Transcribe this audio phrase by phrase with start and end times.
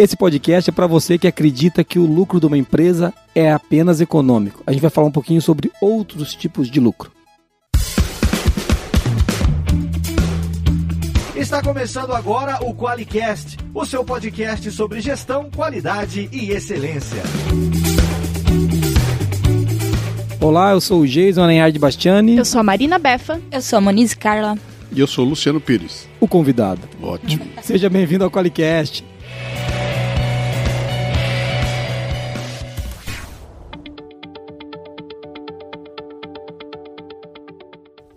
[0.00, 4.00] Esse podcast é para você que acredita que o lucro de uma empresa é apenas
[4.00, 4.62] econômico.
[4.64, 7.10] A gente vai falar um pouquinho sobre outros tipos de lucro.
[11.34, 17.24] Está começando agora o QualiCast, o seu podcast sobre gestão, qualidade e excelência.
[20.40, 22.36] Olá, eu sou o Jason Aranhard Bastiani.
[22.36, 23.40] Eu sou a Marina Befa.
[23.50, 24.56] Eu sou a Monize Carla.
[24.92, 26.08] E eu sou o Luciano Pires.
[26.20, 26.82] O convidado.
[27.02, 27.44] Ótimo.
[27.62, 29.04] Seja bem-vindo ao QualiCast.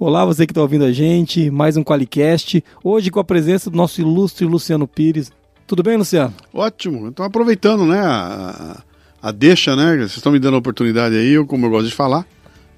[0.04, 2.64] Olá, você que está ouvindo a gente, mais um Qualicast.
[2.84, 5.32] Hoje com a presença do nosso ilustre Luciano Pires.
[5.68, 6.34] Tudo bem, Luciano?
[6.52, 7.06] Ótimo.
[7.06, 8.82] Então aproveitando, né, a,
[9.22, 9.98] a deixa, né?
[9.98, 12.26] Vocês estão me dando a oportunidade aí, eu, como eu gosto de falar,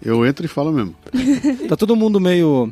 [0.03, 0.93] eu entro e falo mesmo.
[1.69, 2.69] tá todo mundo meio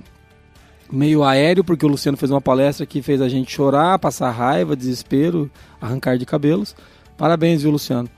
[0.92, 4.76] meio aéreo, porque o Luciano fez uma palestra que fez a gente chorar, passar raiva,
[4.76, 5.50] desespero,
[5.80, 6.76] arrancar de cabelos.
[7.18, 8.10] Parabéns, viu, Luciano?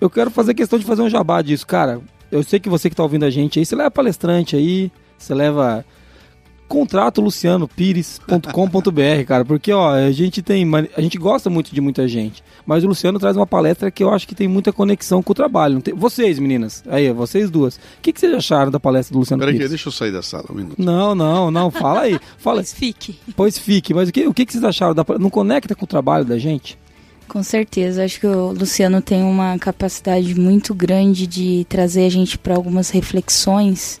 [0.00, 2.00] Eu quero fazer questão de fazer um jabá disso, cara.
[2.30, 5.34] Eu sei que você que está ouvindo a gente aí, você leva palestrante aí, você
[5.34, 5.84] leva
[6.68, 10.64] contrato lucianopires.com.br, cara, porque ó, a gente tem,
[10.96, 14.12] a gente gosta muito de muita gente, mas o Luciano traz uma palestra que eu
[14.12, 15.80] acho que tem muita conexão com o trabalho.
[15.80, 17.76] Tem, vocês, meninas, aí, vocês duas.
[17.76, 19.70] O que, que vocês acharam da palestra do Luciano Peraí, Pires?
[19.70, 20.76] deixa eu sair da sala um minuto.
[20.78, 22.18] Não, não, não, fala aí.
[22.38, 22.56] Fala.
[22.56, 23.18] Pois fique.
[23.36, 25.88] Pois fique, mas o que, o que, que vocês acharam da Não conecta com o
[25.88, 26.78] trabalho da gente?
[27.28, 32.38] Com certeza, acho que o Luciano tem uma capacidade muito grande de trazer a gente
[32.38, 33.98] para algumas reflexões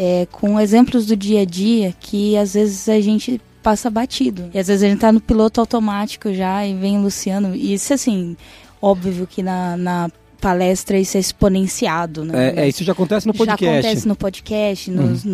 [0.00, 4.48] é, com exemplos do dia a dia que às vezes a gente passa batido.
[4.54, 7.52] E às vezes a gente tá no piloto automático já e vem o Luciano.
[7.56, 8.36] E isso, assim,
[8.80, 10.08] óbvio que na, na
[10.40, 12.54] palestra isso é exponenciado, né?
[12.54, 13.64] É, é, isso já acontece no podcast.
[13.64, 15.32] Já acontece no podcast, nos, uhum.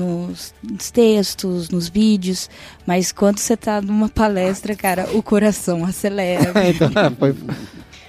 [0.62, 2.48] nos, textos, nos vídeos,
[2.86, 6.54] mas quando você tá numa palestra, cara, o coração acelera.
[6.66, 7.34] então, foi...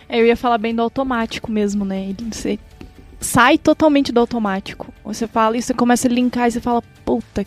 [0.09, 2.15] Eu ia falar bem do automático mesmo, né?
[2.31, 2.57] Você
[3.25, 4.93] sai totalmente do automático.
[5.03, 7.45] Você fala e você começa a linkar e você fala, puta,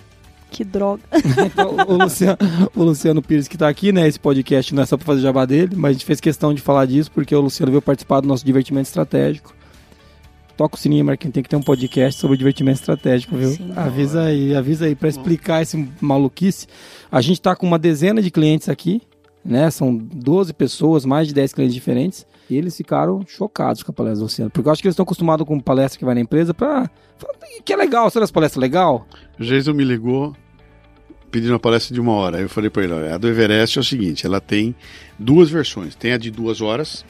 [0.51, 1.03] que droga.
[1.47, 2.39] então, o, Luciano,
[2.75, 4.07] o Luciano Pires que está aqui, né?
[4.07, 6.61] Esse podcast não é só para fazer jabá dele, mas a gente fez questão de
[6.61, 9.55] falar disso porque o Luciano veio participar do nosso divertimento estratégico.
[10.57, 13.51] Toca o sininho, Marquinhos, tem que ter um podcast sobre divertimento estratégico, viu?
[13.51, 16.67] Sim, avisa aí, avisa aí para explicar esse maluquice.
[17.13, 19.01] A gente está com uma dezena de clientes aqui,
[19.45, 19.71] né?
[19.71, 22.27] São 12 pessoas, mais de 10 clientes diferentes.
[22.51, 24.51] E eles ficaram chocados com a palestra do Luciano.
[24.51, 26.91] Porque eu acho que eles estão acostumados com palestra que vai na empresa pra.
[27.65, 29.07] que é legal, sabe as palestras legal?
[29.39, 30.35] O Jason me ligou
[31.31, 32.39] pedindo uma palestra de uma hora.
[32.39, 34.75] Aí eu falei pra ele: a do Everest é o seguinte, ela tem
[35.19, 35.95] duas versões.
[35.95, 37.05] Tem a de duas horas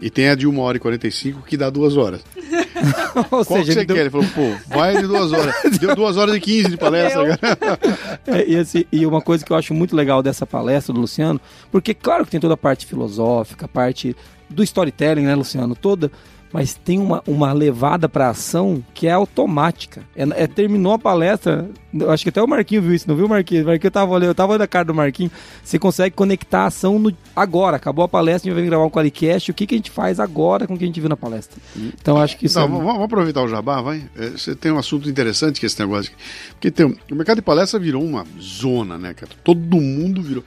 [0.00, 2.22] e tem a de uma hora e 45 que dá duas horas.
[3.30, 3.96] Ou Qual seja, que você deu...
[3.96, 4.02] quer?
[4.02, 5.54] Ele falou, pô, vai de duas horas.
[5.78, 7.38] Deu duas horas e quinze de palestra.
[8.26, 11.40] é, e, assim, e uma coisa que eu acho muito legal dessa palestra do Luciano,
[11.70, 14.16] porque claro que tem toda a parte filosófica, a parte
[14.50, 15.74] do storytelling, né, Luciano?
[15.74, 16.10] Toda.
[16.52, 20.02] Mas tem uma, uma levada para ação que é automática.
[20.16, 21.70] É, é, terminou a palestra,
[22.08, 23.64] acho que até o Marquinho viu isso, não viu, Marquinho?
[23.64, 25.30] Marquinho tava olhando, eu tava olhando a cara do Marquinho.
[25.62, 27.76] Você consegue conectar a ação no, agora.
[27.76, 29.52] Acabou a palestra, a gente vai gravar um Qualicast.
[29.52, 31.56] O que, que a gente faz agora com o que a gente viu na palestra?
[31.76, 32.58] Então acho que isso.
[32.58, 32.84] Não, é...
[32.84, 34.02] vamos, aproveitar o jabá, vai.
[34.16, 36.10] É, você tem um assunto interessante que é esse negócio.
[36.50, 39.30] Porque tem, o mercado de palestra virou uma zona, né, cara?
[39.44, 40.42] Todo mundo virou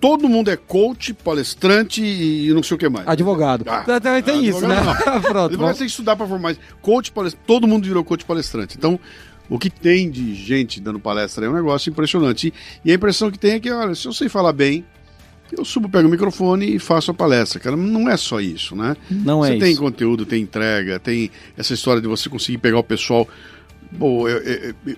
[0.00, 3.08] todo mundo é coach, palestrante e não sei o que mais.
[3.08, 3.64] Advogado.
[3.66, 4.76] Ah, tem, tem isso, né?
[5.22, 5.46] Pronto.
[5.46, 6.56] Advogado tem que estudar para formar.
[6.80, 8.76] Coach, palestrante, todo mundo virou coach palestrante.
[8.76, 8.98] Então,
[9.48, 12.52] o que tem de gente dando palestra é um negócio impressionante.
[12.84, 14.84] E, a impressão que tem é que, olha, se eu sei falar bem,
[15.52, 17.60] eu subo, pego o microfone e faço a palestra.
[17.60, 18.96] Cara, não é só isso, né?
[19.10, 19.80] Não você é tem isso.
[19.80, 23.28] conteúdo, tem entrega, tem essa história de você conseguir pegar o pessoal.
[23.92, 24.96] Bom, eu, eu, eu,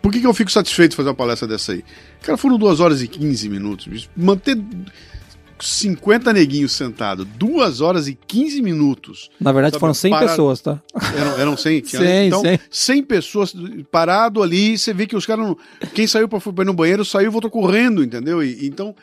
[0.00, 1.84] por que, que eu fico satisfeito de fazer uma palestra dessa aí?
[2.22, 4.08] Cara, foram 2 horas e 15 minutos.
[4.16, 4.56] Manter
[5.58, 9.30] 50 neguinhos sentados, 2 horas e 15 minutos.
[9.40, 10.28] Na verdade, sabe, foram 100 parar...
[10.28, 10.82] pessoas, tá?
[11.16, 11.84] Eram, eram 100?
[11.84, 12.60] 100, então, 100.
[12.70, 13.54] 100 pessoas
[13.90, 15.46] parado ali, você vê que os caras.
[15.46, 15.56] Não...
[15.94, 18.42] Quem saiu para ir no banheiro saiu e voltou correndo, entendeu?
[18.42, 18.94] E, então.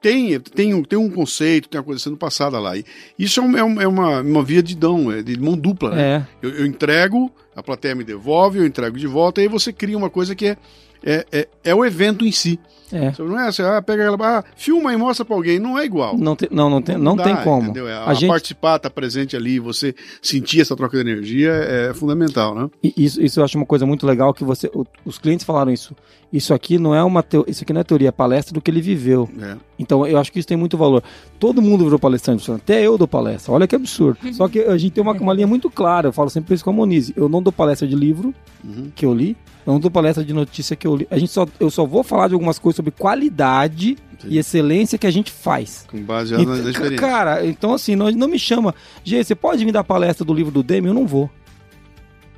[0.00, 2.76] Tem, tem, tem um conceito, tem uma coisa sendo passada lá.
[2.76, 2.84] E
[3.18, 5.94] isso é, um, é, uma, uma via de dão, é de mão dupla.
[5.94, 6.02] Né?
[6.02, 6.26] É.
[6.42, 9.96] Eu, eu entrego, a plateia me devolve, eu entrego de volta, e aí você cria
[9.96, 10.56] uma coisa que é,
[11.04, 12.58] é, é, é o evento em si.
[12.92, 13.12] É.
[13.18, 16.16] Não é assim, ah, pega ela, ah, filma e mostra para alguém, não é igual.
[16.16, 17.64] Não, tem, não, não, tem, não, não dá, tem como.
[17.64, 17.88] Entendeu?
[17.88, 18.28] A, a gente...
[18.28, 22.68] participar, estar tá presente ali, você sentir essa troca de energia é fundamental, né?
[22.82, 24.70] E isso, isso eu acho uma coisa muito legal que você,
[25.04, 25.96] os clientes falaram isso.
[26.32, 28.70] Isso aqui não é uma teo, isso aqui não é teoria, é palestra do que
[28.70, 29.28] ele viveu.
[29.40, 29.56] É.
[29.78, 31.02] Então eu acho que isso tem muito valor.
[31.38, 33.52] Todo mundo virou palestrante, até eu dou palestra.
[33.52, 34.18] Olha que absurdo.
[34.24, 34.32] Uhum.
[34.32, 36.08] Só que a gente tem uma, uma linha muito clara.
[36.08, 37.12] Eu falo sempre isso com a Monize.
[37.16, 38.34] Eu não dou palestra de livro
[38.64, 38.90] uhum.
[38.94, 39.36] que eu li.
[39.66, 41.08] Eu não dou palestra de notícia que eu li.
[41.10, 45.06] A gente só, eu só vou falar de algumas coisas sobre qualidade e excelência que
[45.06, 45.84] a gente faz.
[45.90, 46.96] Com base Então, na experiência.
[46.98, 48.74] cara, então assim, não, não me chama.
[49.02, 50.86] Gê, você pode me dar palestra do livro do Demi?
[50.88, 51.28] Eu não vou.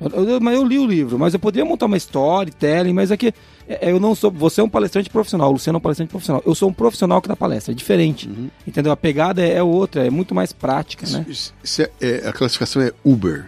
[0.01, 3.11] Eu, eu- mas eu li o livro, mas eu poderia montar uma história, telling, mas
[3.11, 3.33] aqui
[3.67, 4.31] é, eu não sou.
[4.31, 6.41] Você é um palestrante profissional, o Luciano é um palestrante profissional.
[6.45, 8.27] Eu sou um profissional que dá palestra, é diferente.
[8.27, 8.49] Uhum.
[8.65, 8.91] Entendeu?
[8.93, 11.25] A pegada é, é outra, é muito mais prática, né?
[11.27, 13.45] Isso- isso é- é- a classificação é Uber.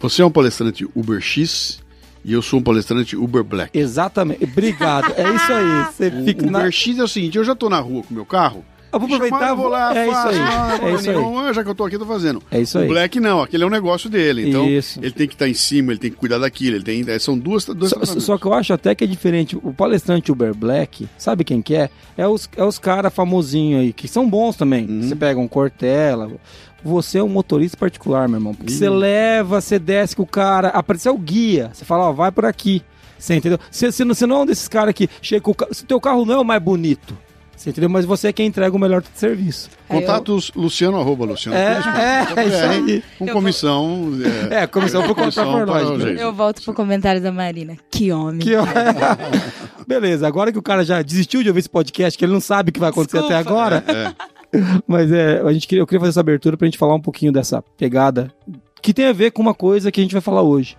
[0.00, 1.78] Você é um palestrante Uber X
[2.24, 3.76] e eu sou um palestrante Uber Black.
[3.78, 4.44] Exatamente.
[4.44, 5.12] Obrigado.
[5.16, 5.84] É isso aí.
[5.92, 6.70] Você O fica Uber na.
[6.70, 9.06] X é o seguinte, eu já tô na rua com o meu carro, Eu vou
[9.06, 9.36] aproveitar.
[9.38, 10.38] chamaram, eu vou lá, é isso faço, aí.
[10.38, 11.16] ah, É isso aí.
[11.16, 12.42] nenhuma, já que eu tô aqui, eu tô fazendo.
[12.50, 12.88] É isso o aí.
[12.88, 14.48] Black não, aquele é um negócio dele.
[14.50, 14.98] Então, Isso.
[15.00, 17.02] ele tem que estar em cima, ele tem que cuidar daquilo, ele tem.
[17.08, 19.56] é, São duas, duas Só, só que eu acho até que é diferente.
[19.62, 21.88] O palestrante Uber Black, sabe quem que é?
[22.18, 24.86] É os, é os caras famosinhos aí, que são bons também.
[24.86, 25.02] Uhum.
[25.02, 26.30] Você pega um Cortella.
[26.84, 28.54] Você é um motorista particular, meu irmão.
[28.54, 30.68] Porque você leva, você desce com o cara.
[30.68, 31.70] Apareceu o guia.
[31.72, 32.82] Você fala, ó, vai por aqui.
[33.18, 33.58] Você entendeu?
[33.70, 35.72] Você, você, não, você não é um desses caras que chega com o carro.
[35.72, 37.16] Se teu carro não é o mais bonito.
[37.56, 37.88] Você entendeu?
[37.88, 39.70] Mas você é quem entrega o melhor serviço.
[39.86, 41.56] Contatos Luciano, arroba Luciano.
[41.56, 41.78] É,
[42.36, 43.04] é, é isso aí.
[43.16, 44.10] Com Eu comissão.
[44.50, 45.98] É, É, comissão por contar comissão por nós.
[46.02, 46.16] né?
[46.18, 47.76] Eu volto pro comentário da Marina.
[47.88, 48.40] Que homem.
[48.40, 48.50] Que-
[49.86, 52.70] Beleza, agora que o cara já desistiu de ouvir esse podcast, que ele não sabe
[52.70, 53.38] o que vai acontecer Desculpa.
[53.38, 53.84] até agora.
[53.86, 54.12] É.
[54.86, 57.32] Mas é, a gente queria, eu queria fazer essa abertura pra gente falar um pouquinho
[57.32, 58.32] dessa pegada
[58.82, 60.76] que tem a ver com uma coisa que a gente vai falar hoje.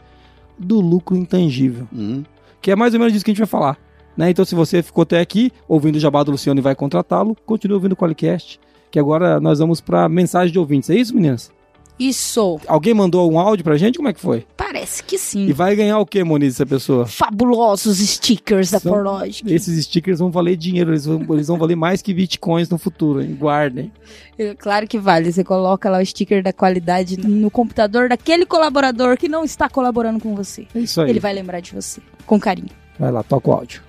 [0.59, 1.87] Do lucro intangível.
[1.91, 2.23] Uhum.
[2.61, 3.77] Que é mais ou menos disso que a gente vai falar.
[4.15, 4.29] Né?
[4.29, 7.75] Então, se você ficou até aqui ouvindo o Jabá do Luciano e vai contratá-lo, continue
[7.75, 8.59] ouvindo o Qualicast.
[8.91, 10.89] Que agora nós vamos pra mensagem de ouvintes.
[10.89, 11.51] É isso, meninas?
[11.99, 12.59] Isso.
[12.67, 13.97] Alguém mandou um áudio pra gente?
[13.97, 14.45] Como é que foi?
[14.57, 15.45] Parece que sim.
[15.45, 17.05] E vai ganhar o que, Moniz, essa pessoa?
[17.05, 19.51] Fabulosos stickers da Forlogic.
[19.53, 23.21] Esses stickers vão valer dinheiro, eles vão, eles vão valer mais que bitcoins no futuro,
[23.21, 23.37] hein?
[23.39, 23.91] Guardem.
[24.37, 25.31] É, Claro que vale.
[25.31, 30.19] Você coloca lá o sticker da qualidade no computador daquele colaborador que não está colaborando
[30.19, 30.67] com você.
[30.73, 31.09] É isso aí.
[31.09, 32.01] Ele vai lembrar de você.
[32.25, 32.69] Com carinho.
[32.97, 33.81] Vai lá, toca o áudio.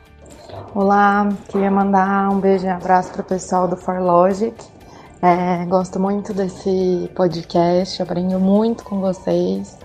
[0.75, 4.55] Olá, queria mandar um beijo e abraço para o pessoal do ForLogic.
[5.22, 9.78] É, gosto muito desse podcast, aprendo muito com vocês.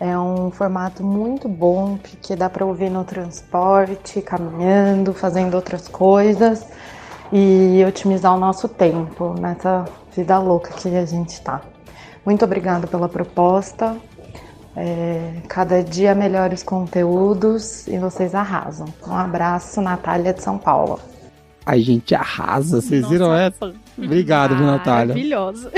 [0.00, 6.66] É um formato muito bom, porque dá para ouvir no transporte, caminhando, fazendo outras coisas
[7.30, 9.84] e otimizar o nosso tempo nessa
[10.16, 11.60] vida louca que a gente está.
[12.24, 13.96] Muito obrigada pela proposta.
[14.76, 18.86] É, cada dia melhores conteúdos e vocês arrasam.
[19.06, 20.98] Um abraço, Natália de São Paulo.
[21.66, 23.74] A gente arrasa, vocês viram essa?
[24.06, 25.14] Obrigado, viu, Natália?
[25.14, 25.70] Maravilhosa.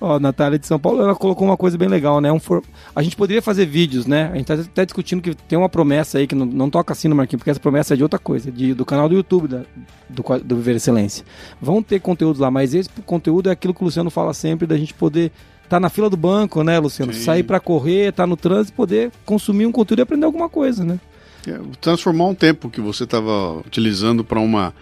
[0.00, 2.32] Ó, Natália de São Paulo, ela colocou uma coisa bem legal, né?
[2.32, 2.60] Um for...
[2.94, 4.30] A gente poderia fazer vídeos, né?
[4.32, 7.06] A gente tá até discutindo que tem uma promessa aí, que não, não toca assim
[7.06, 9.62] no Marquinhos, porque essa promessa é de outra coisa, de, do canal do YouTube da,
[10.08, 11.24] do, do Viver Excelência.
[11.60, 14.76] Vão ter conteúdos lá, mas esse conteúdo é aquilo que o Luciano fala sempre, da
[14.76, 15.30] gente poder
[15.68, 17.14] tá na fila do banco, né, Luciano?
[17.14, 17.20] Sim.
[17.20, 20.98] Sair pra correr, tá no trânsito, poder consumir um conteúdo e aprender alguma coisa, né?
[21.46, 24.74] É, transformar um tempo que você estava utilizando para uma,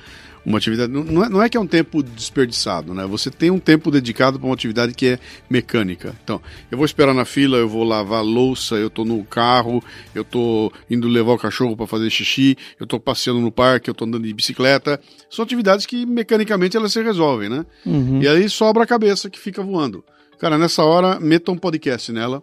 [0.44, 0.92] uma atividade.
[0.92, 3.06] Não é, não é que é um tempo desperdiçado, né?
[3.06, 5.18] Você tem um tempo dedicado para uma atividade que é
[5.48, 6.14] mecânica.
[6.22, 6.40] Então,
[6.70, 9.82] eu vou esperar na fila, eu vou lavar louça, eu tô no carro,
[10.14, 13.94] eu tô indo levar o cachorro para fazer xixi, eu tô passeando no parque, eu
[13.94, 15.00] tô andando de bicicleta.
[15.30, 17.64] São atividades que mecanicamente elas se resolvem, né?
[17.86, 18.22] Uhum.
[18.22, 20.04] E aí sobra a cabeça que fica voando.
[20.40, 22.42] Cara, nessa hora, meta um podcast nela,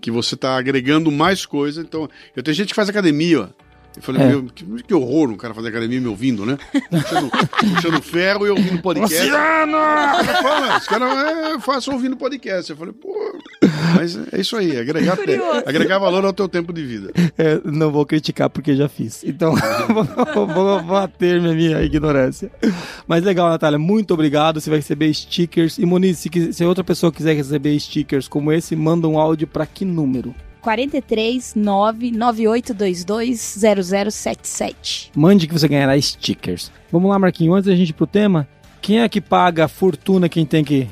[0.00, 1.80] que você tá agregando mais coisa.
[1.80, 3.48] Então, eu tenho gente que faz academia, ó.
[3.96, 4.28] Eu falei, É.
[4.28, 6.56] meu, que, que horror um cara fazer academia me ouvindo, né?
[6.90, 7.30] Puxando,
[7.74, 9.14] puxando ferro e ouvindo podcast.
[9.14, 9.72] Luciano!
[9.72, 12.70] Cara, fala, os caras é, façam ouvindo podcast.
[12.70, 13.14] Eu falei, pô,
[13.94, 15.18] mas é isso aí, agregar,
[15.66, 17.12] agregar valor ao teu tempo de vida.
[17.36, 19.22] É, não vou criticar porque já fiz.
[19.24, 19.54] Então,
[20.34, 22.50] vou, vou, vou ater minha, minha ignorância.
[23.06, 23.78] Mas legal, Natália.
[23.78, 24.60] Muito obrigado.
[24.60, 25.78] Você vai receber stickers.
[25.78, 29.66] E Moniz, se, se outra pessoa quiser receber stickers como esse, manda um áudio pra
[29.66, 30.34] que número?
[30.62, 35.10] 43 99822 0077.
[35.14, 36.70] Mande que você ganhará stickers.
[36.90, 37.56] Vamos lá, Marquinhos.
[37.56, 38.48] Antes da gente ir pro tema,
[38.80, 40.88] quem é que paga a fortuna quem tem que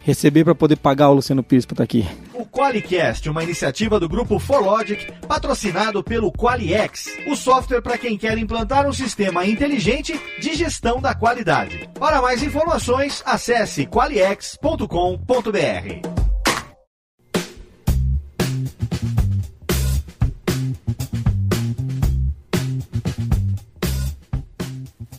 [0.00, 2.06] receber pra poder pagar o Luciano Pires pra estar aqui?
[2.34, 8.36] O Qualicast, uma iniciativa do grupo ForLogic, patrocinado pelo Qualiex, o software para quem quer
[8.36, 11.88] implantar um sistema inteligente de gestão da qualidade.
[11.98, 16.33] Para mais informações, acesse qualiex.com.br.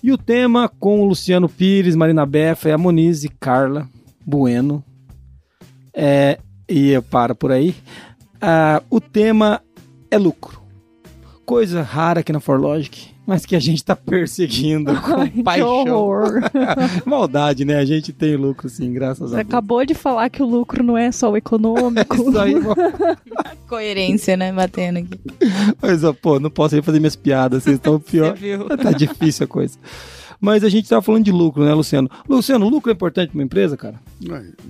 [0.06, 3.90] E o tema com o Luciano Pires, Marina Befa, a Moniz e Carla
[4.24, 4.84] Bueno.
[5.92, 6.38] É,
[6.70, 7.76] e eu paro por aí.
[8.40, 9.64] Ah, o tema
[10.12, 10.62] é lucro.
[11.44, 15.68] Coisa rara aqui na ForLogic, mas que a gente tá perseguindo com Que paixão.
[15.88, 16.42] horror.
[17.06, 17.78] Maldade, né?
[17.78, 19.48] A gente tem lucro sim, graças Você a Deus.
[19.48, 22.16] acabou de falar que o lucro não é só o econômico.
[22.16, 22.54] Isso aí,
[23.68, 24.52] Coerência, né?
[24.52, 25.20] Batendo aqui.
[25.82, 28.36] mas, ó, pô, não posso aí fazer minhas piadas, vocês estão pior.
[28.38, 28.66] Você viu?
[28.78, 29.78] Tá difícil a coisa.
[30.40, 32.10] Mas a gente tava falando de lucro, né, Luciano?
[32.30, 33.96] Luciano, lucro é importante para uma empresa, cara?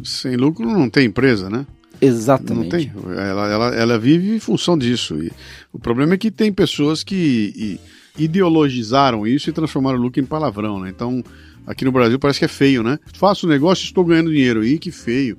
[0.03, 1.65] Sem lucro não tem empresa, né?
[1.99, 2.63] Exatamente.
[2.63, 2.91] Não tem.
[3.17, 5.15] Ela, ela, ela vive em função disso.
[5.21, 5.31] E
[5.73, 7.79] o problema é que tem pessoas que i-
[8.17, 10.89] ideologizaram isso e transformaram o lucro em palavrão, né?
[10.89, 11.23] Então,
[11.65, 12.99] aqui no Brasil parece que é feio, né?
[13.13, 14.63] Faço um negócio e estou ganhando dinheiro.
[14.63, 15.37] Ih, que feio.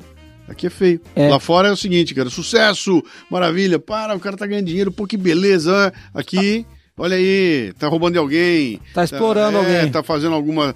[0.49, 1.01] Aqui é feio.
[1.15, 1.29] É.
[1.29, 5.07] Lá fora é o seguinte, cara, sucesso, maravilha, para, o cara tá ganhando dinheiro, pô,
[5.07, 5.93] que beleza.
[6.15, 6.65] Aqui,
[6.97, 8.81] olha aí, tá roubando de alguém.
[8.95, 9.91] Tá explorando é, alguém.
[9.91, 10.75] Tá fazendo alguma.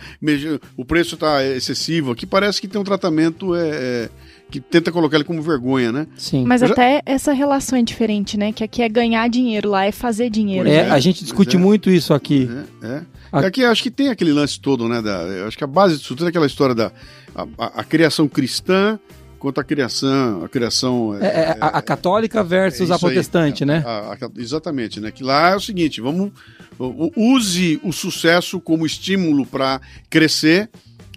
[0.76, 2.12] O preço tá excessivo.
[2.12, 4.10] Aqui parece que tem um tratamento é, é,
[4.50, 6.06] que tenta colocar ele como vergonha, né?
[6.16, 6.44] Sim.
[6.44, 8.52] Mas já- até essa relação é diferente, né?
[8.52, 10.68] Que aqui é ganhar dinheiro, lá é fazer dinheiro.
[10.68, 10.90] É, né?
[10.90, 11.58] a gente discute é.
[11.58, 12.48] muito isso aqui.
[12.82, 13.02] É, é.
[13.32, 15.00] A- Aqui acho que tem aquele lance todo, né?
[15.00, 16.90] Da, eu acho que a base disso tudo é aquela história da
[17.34, 18.98] a, a- a criação cristã
[19.38, 23.12] contra a criação, a criação É, é, a, a católica versus é a isso aí.
[23.12, 23.82] protestante, né?
[23.86, 25.10] A- a- exatamente, né?
[25.12, 26.32] Que lá é o seguinte, vamos
[27.16, 30.68] use o sucesso como estímulo para crescer.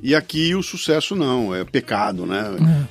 [0.05, 2.43] E aqui o sucesso não, é pecado, né?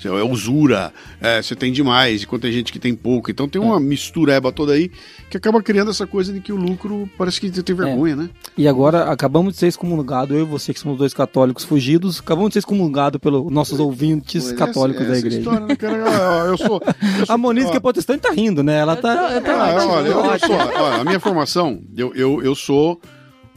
[0.03, 0.91] É, usura,
[1.21, 3.31] é, você tem demais, enquanto tem gente que tem pouco.
[3.31, 4.91] Então tem uma mistureba toda aí
[5.29, 8.31] que acaba criando essa coisa de que o lucro parece que tem vergonha, né?
[8.57, 12.49] E agora acabamos de ser excomungados, eu e você que somos dois católicos fugidos, acabamos
[12.49, 15.39] de ser excomungados pelos nossos ouvintes Pois, católicos essa- da essa igreja.
[15.43, 15.97] história, né, cara?
[15.99, 16.07] Eu,
[16.53, 16.87] eu sou, eu
[17.27, 18.79] sou- A Moniz, que é protestante, tá rindo, né?
[18.79, 19.15] Ela tá.
[19.17, 20.47] tô- eu tô Ah, olha, eu, eu Ótimo.
[20.49, 22.99] sou, olha, a minha formação, eu, eu, eu sou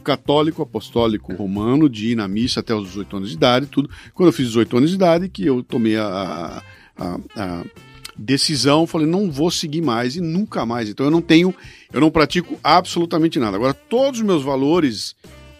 [0.06, 3.90] católico apostólico romano, de ir na missa até os 18 anos de idade, tudo.
[4.14, 6.62] Quando eu fiz 18 anos de idade, que eu tomei a,
[6.96, 7.64] a, a
[8.16, 10.88] decisão, falei, não vou seguir mais e nunca mais.
[10.88, 11.52] Então eu não tenho,
[11.92, 13.56] eu não pratico absolutamente nada.
[13.56, 15.16] Agora, todos os meus valores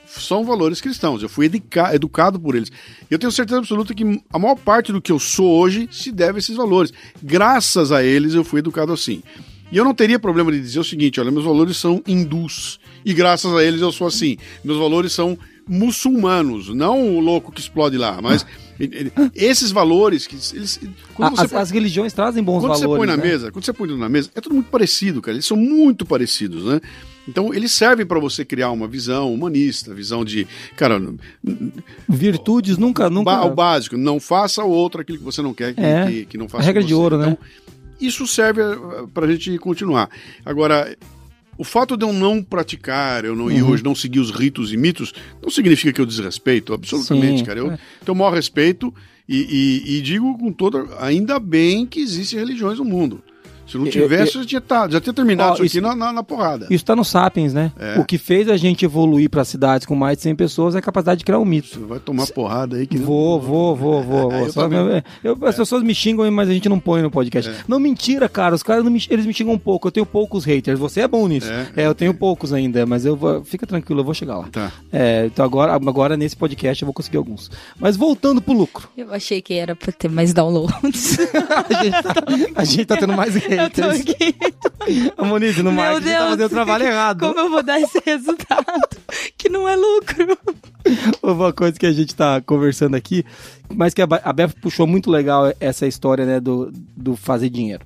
[0.07, 1.23] são valores cristãos.
[1.23, 2.71] Eu fui educa- educado por eles.
[3.11, 6.37] Eu tenho certeza absoluta que a maior parte do que eu sou hoje se deve
[6.37, 6.93] a esses valores.
[7.21, 9.23] Graças a eles eu fui educado assim.
[9.70, 12.78] E eu não teria problema de dizer o seguinte: olha, meus valores são hindus.
[13.04, 14.37] E graças a eles eu sou assim.
[14.64, 18.46] Meus valores são muçulmanos, não o louco que explode lá, mas
[19.35, 20.78] esses valores que eles
[21.12, 22.80] quando as, as religiões trazem bons quando valores.
[22.82, 23.23] você põe na né?
[23.23, 25.35] mesa, quando você põe na mesa, é tudo muito parecido, cara.
[25.35, 26.80] Eles são muito parecidos, né?
[27.28, 30.46] Então, eles servem para você criar uma visão humanista, visão de,
[30.76, 31.02] cara,
[32.08, 33.11] Virtudes nunca.
[33.11, 33.44] nunca...
[33.44, 36.06] o básico, não faça o outro aquilo que você não quer que, É.
[36.06, 37.37] que, que não faça A regra com de ouro, né?
[38.00, 38.61] Isso serve
[39.15, 40.11] para a gente continuar.
[40.45, 40.97] Agora,
[41.59, 43.71] o fato de eu não praticar, eu não, e Uhum.
[43.71, 47.59] hoje não seguir os ritos e mitos, não significa que eu desrespeito, absolutamente, Sim, cara.
[47.61, 47.79] Eu é.
[48.05, 48.93] tenho o maior respeito
[49.29, 50.87] e, e- e digo com toda.
[51.00, 53.23] Ainda bem que existem religiões no mundo.
[53.66, 55.94] Se não tivesse, eu- já tinha, tá- já tinha terminado Ó, isso, isso- aqui na,
[55.94, 56.66] na, na porrada.
[56.70, 57.73] Isso tá no Sapiens, né?
[57.78, 57.99] É.
[57.99, 60.82] O que fez a gente evoluir para cidades com mais de 100 pessoas é a
[60.82, 61.68] capacidade de criar um mito.
[61.68, 64.32] Você vai tomar porrada aí que não- Vou, vou, vou, vou.
[64.32, 64.73] É, vou.
[64.73, 67.50] eu eu- as pessoas me xingam, mas a gente não põe no podcast.
[67.66, 68.54] Não, mentira, cara.
[68.54, 69.88] Os caras não me- eles me xingam um pouco.
[69.88, 70.78] Eu tenho poucos haters.
[70.78, 71.50] Você é bom nisso.
[71.50, 73.44] É, É, eu tenho poucos ainda, mas eu vou.
[73.44, 74.49] Fica tranquilo, eu vou chegar lá.
[74.50, 74.73] Tá.
[74.92, 77.50] É, então agora, agora nesse podcast eu vou conseguir alguns.
[77.78, 78.88] Mas voltando pro lucro.
[78.96, 81.16] Eu achei que era pra ter mais downloads.
[81.56, 82.14] A gente tá,
[82.54, 84.35] a gente tá tendo mais Eu tô aqui.
[85.17, 87.21] A Moniz, no Meu marketing tá fazendo o trabalho errado.
[87.21, 88.65] Como eu vou dar esse resultado?
[89.37, 90.39] que não é lucro.
[91.23, 93.25] uma coisa que a gente tá conversando aqui,
[93.75, 97.85] mas que a Beth puxou muito legal essa história, né, do, do fazer dinheiro.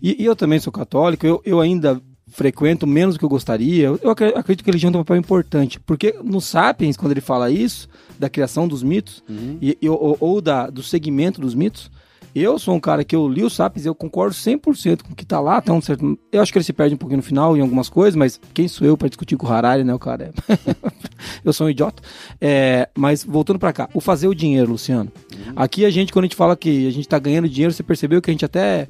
[0.00, 2.00] E, e eu também sou católico, eu, eu ainda
[2.30, 3.86] frequento menos do que eu gostaria.
[3.86, 7.12] Eu, eu acre- acredito que a religião tem um papel importante, porque no Sapiens, quando
[7.12, 7.88] ele fala isso,
[8.18, 9.24] da criação dos mitos,
[9.60, 11.90] e, e- ou, ou da, do segmento dos mitos,
[12.34, 15.16] eu sou um cara que eu li o Sapiens e eu concordo 100% com o
[15.16, 16.18] que tá lá, tá um certo...
[16.30, 18.68] Eu acho que ele se perde um pouquinho no final em algumas coisas, mas quem
[18.68, 20.58] sou eu para discutir com o Harari, né, o cara é...
[21.44, 22.02] eu sou um idiota.
[22.40, 25.10] É, mas voltando pra cá, o fazer o dinheiro, Luciano.
[25.56, 28.20] Aqui a gente, quando a gente fala que a gente tá ganhando dinheiro, você percebeu
[28.20, 28.88] que a gente até.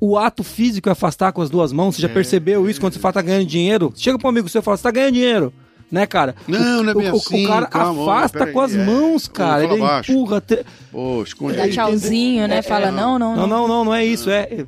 [0.00, 1.96] O ato físico é afastar com as duas mãos.
[1.96, 3.92] Você já percebeu isso quando você fala tá ganhando dinheiro?
[3.96, 5.52] Chega pro amigo seu e fala, você tá ganhando dinheiro.
[5.90, 6.34] Né, cara?
[6.46, 8.84] Não, o, não é bem o, assim, o cara calma, afasta peraí, com as é.
[8.84, 9.62] mãos, cara.
[9.62, 10.12] Fala Ele baixo.
[10.12, 10.40] empurra.
[10.42, 12.58] te- Pô, esconde Dá tchauzinho, né?
[12.58, 13.48] É, Fala, é, não, não, Não, não.
[13.60, 14.28] não, não, não é isso.
[14.28, 14.66] É.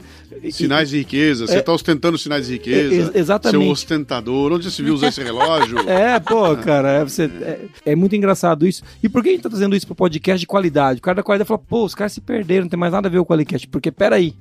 [0.50, 1.47] Sinais de riqueza.
[1.47, 1.59] Você É.
[1.59, 2.95] está ostentando sinais de riqueza.
[2.95, 3.62] É, ex- exatamente.
[3.62, 4.50] Seu ostentador.
[4.50, 5.77] Onde você viu usar esse relógio?
[5.87, 8.83] É, pô, cara, é, você- é- é muito engraçado isso.
[9.03, 11.00] E por que a gente tá trazendo isso pro podcast de qualidade?
[11.00, 13.11] O cara da qualidade fala, pô, os caras se perderam, não tem mais nada a
[13.11, 13.69] ver com o Qualicast.
[13.69, 14.35] Porque, peraí.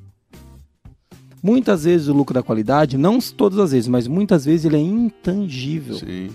[1.44, 4.80] Muitas vezes o lucro da qualidade, não todas as vezes, mas muitas vezes ele é
[4.80, 5.96] intangível.
[5.96, 6.30] Sim.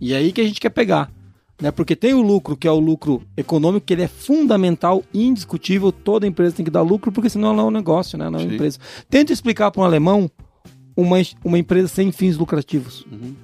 [0.00, 1.10] E é aí que a gente quer pegar.
[1.60, 1.70] Né?
[1.72, 5.90] Porque tem o lucro, que é o lucro econômico, que ele é fundamental, indiscutível.
[5.90, 8.30] Toda empresa tem que dar lucro, porque senão não é um negócio, né?
[8.30, 8.54] não é uma Sim.
[8.54, 8.78] empresa.
[9.10, 10.30] Tenta explicar para um alemão
[10.96, 13.04] uma, uma empresa sem fins lucrativos.
[13.10, 13.34] Uhum.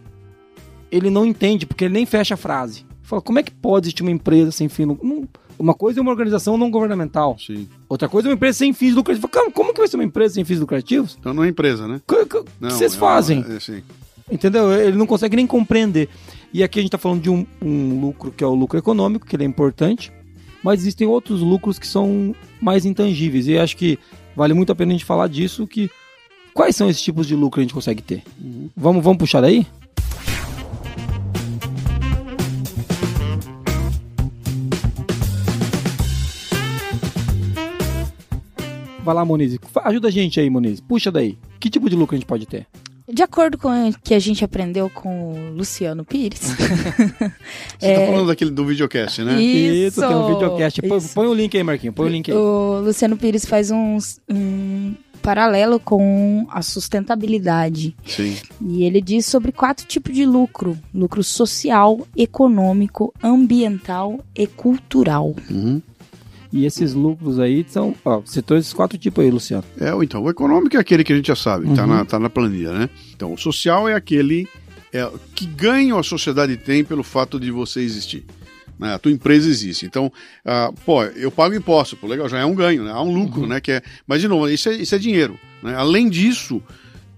[0.90, 2.87] Ele não entende, porque ele nem fecha a frase.
[3.02, 5.28] Fala, como é que pode existir uma empresa sem fins lucrativos?
[5.58, 7.37] Uma coisa é uma organização não governamental.
[7.38, 7.68] Sim.
[7.88, 9.30] Outra coisa é uma empresa sem fins lucrativos.
[9.30, 11.16] Fala, Como que vai ser uma empresa sem fins lucrativos?
[11.18, 12.00] Então não é empresa, né?
[12.08, 13.44] O que, que- Não, vocês é uma- fazem?
[13.49, 13.82] é, sim.
[14.30, 14.73] Entendeu?
[14.73, 16.08] Ele não consegue nem compreender.
[16.54, 19.26] E aqui a gente está falando de um, um lucro que é o lucro econômico,
[19.26, 20.12] que ele é importante,
[20.62, 23.49] mas existem outros lucros que são mais intangíveis.
[23.49, 23.99] E acho que
[24.37, 25.90] vale muito a pena a gente falar disso, que
[26.54, 28.23] quais são esses tipos de lucro que a gente consegue ter?
[28.76, 29.66] Vamos, vamos puxar daí?
[39.02, 39.58] Vai lá, Moniz.
[39.82, 40.80] Ajuda a gente aí, Moniz.
[40.80, 41.37] Puxa daí.
[41.58, 42.68] Que tipo de lucro a gente pode ter?
[43.06, 46.40] De acordo com o que a gente aprendeu com o Luciano Pires.
[47.78, 47.99] Você é...
[47.99, 49.40] tá falando daquele do videocast, né?
[49.40, 50.80] Isso, tem um videocast.
[50.80, 51.92] Põe, põe o link aí, Marquinho.
[51.92, 52.37] Põe o link aí.
[52.37, 53.99] O Luciano Pires faz um,
[54.30, 54.94] um
[55.25, 57.96] paralelo com a sustentabilidade.
[58.06, 58.37] Sim.
[58.61, 65.34] E ele diz sobre quatro tipos de lucro: lucro social, econômico, ambiental e cultural.
[65.50, 65.80] Uhum.
[66.54, 67.96] E esses lucros aí são.
[68.04, 69.64] Ó, esses quatro tipos aí, Luciano.
[69.80, 71.75] É, então, o econômico é aquele que a gente já sabe, uhum.
[71.75, 72.88] tá, na, tá na planilha, né?
[73.12, 74.46] Então, o social é aquele
[74.92, 78.25] é, que ganho a sociedade tem pelo fato de você existir.
[78.78, 78.94] Né?
[78.94, 79.84] A tua empresa existe.
[79.84, 82.92] Então, uh, pô, eu pago imposto, pô, legal, já é um ganho, né?
[82.92, 83.49] Há um lucro, uhum.
[83.49, 83.61] né?
[83.61, 85.37] Que é, mas, de novo, isso é, isso é dinheiro.
[85.61, 85.75] Né?
[85.75, 86.62] Além disso,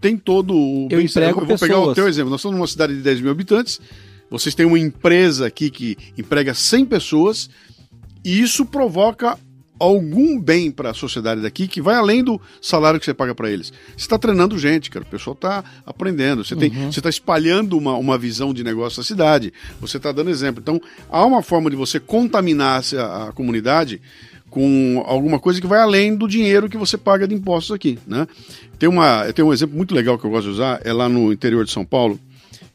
[0.00, 0.88] tem todo o.
[0.90, 1.70] Eu, emprego eu vou pessoas.
[1.70, 2.30] pegar o teu exemplo.
[2.30, 3.82] Nós estamos numa cidade de 10 mil habitantes.
[4.30, 7.50] Vocês têm uma empresa aqui que emprega 100 pessoas
[8.26, 9.38] e isso provoca
[9.78, 13.48] algum bem para a sociedade daqui que vai além do salário que você paga para
[13.48, 13.72] eles.
[13.96, 15.04] Você está treinando gente, cara.
[15.04, 16.44] O pessoal está aprendendo.
[16.44, 16.88] Você uhum.
[16.88, 19.52] está espalhando uma, uma visão de negócio da cidade.
[19.80, 20.60] Você está dando exemplo.
[20.60, 24.02] Então, há uma forma de você contaminar a, a comunidade
[24.50, 28.26] com alguma coisa que vai além do dinheiro que você paga de impostos aqui, né?
[28.76, 31.32] Tem, uma, tem um exemplo muito legal que eu gosto de usar, é lá no
[31.32, 32.18] interior de São Paulo,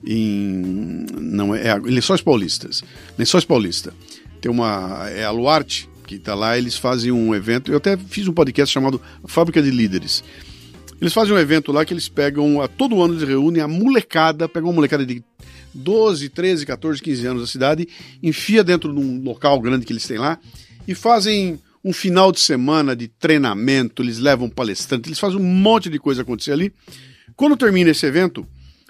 [0.06, 2.84] em não é, é Lençóis Paulistas,
[3.18, 3.94] Lençóis Paulista.
[4.42, 7.72] Tem uma é a Luarte que está lá, eles fazem um evento.
[7.72, 10.24] Eu até fiz um podcast chamado Fábrica de Líderes.
[11.00, 14.50] Eles fazem um evento lá que eles pegam, a, todo ano eles reúnem a molecada,
[14.50, 15.24] pegam uma molecada de
[15.74, 17.88] 12, 13, 14, 15 anos da cidade,
[18.22, 20.38] enfia dentro de um local grande que eles têm lá
[20.88, 25.90] e fazem um final de semana de treinamento, eles levam palestrante, eles fazem um monte
[25.90, 26.74] de coisa acontecer ali.
[27.36, 28.46] Quando termina esse evento,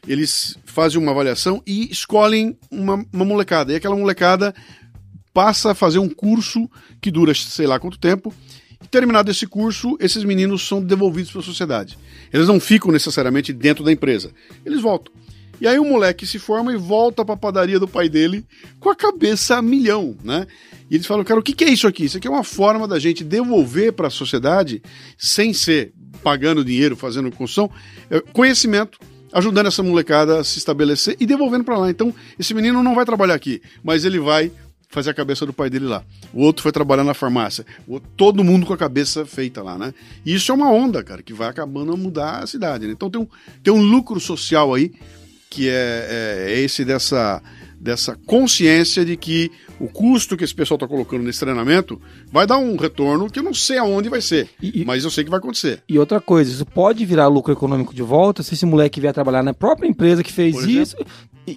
[0.07, 3.71] eles fazem uma avaliação e escolhem uma, uma molecada.
[3.71, 4.53] E aquela molecada
[5.33, 8.33] passa a fazer um curso que dura sei lá quanto tempo.
[8.83, 11.97] E terminado esse curso, esses meninos são devolvidos para a sociedade.
[12.33, 14.31] Eles não ficam necessariamente dentro da empresa.
[14.65, 15.13] Eles voltam.
[15.61, 18.43] E aí o moleque se forma e volta para a padaria do pai dele
[18.79, 20.47] com a cabeça a milhão, né?
[20.89, 22.05] E eles falam, cara, o que é isso aqui?
[22.05, 24.81] Isso aqui é uma forma da gente devolver para a sociedade,
[25.17, 27.69] sem ser pagando dinheiro, fazendo construção,
[28.09, 28.99] é, conhecimento,
[29.31, 31.89] ajudando essa molecada a se estabelecer e devolvendo para lá.
[31.89, 34.51] Então, esse menino não vai trabalhar aqui, mas ele vai
[34.91, 36.03] fazer a cabeça do pai dele lá.
[36.33, 37.65] O outro foi trabalhar na farmácia.
[37.87, 39.93] Outro, todo mundo com a cabeça feita lá, né?
[40.25, 42.85] E isso é uma onda, cara, que vai acabando a mudar a cidade.
[42.85, 42.93] Né?
[42.93, 43.27] Então tem um,
[43.63, 44.91] tem um lucro social aí,
[45.49, 47.41] que é, é, é esse dessa,
[47.79, 49.49] dessa consciência de que
[49.79, 51.99] o custo que esse pessoal está colocando nesse treinamento
[52.31, 55.23] vai dar um retorno que eu não sei aonde vai ser, e, mas eu sei
[55.23, 55.81] que vai acontecer.
[55.89, 59.41] E outra coisa, isso pode virar lucro econômico de volta se esse moleque vier trabalhar
[59.41, 60.97] na própria empresa que fez isso.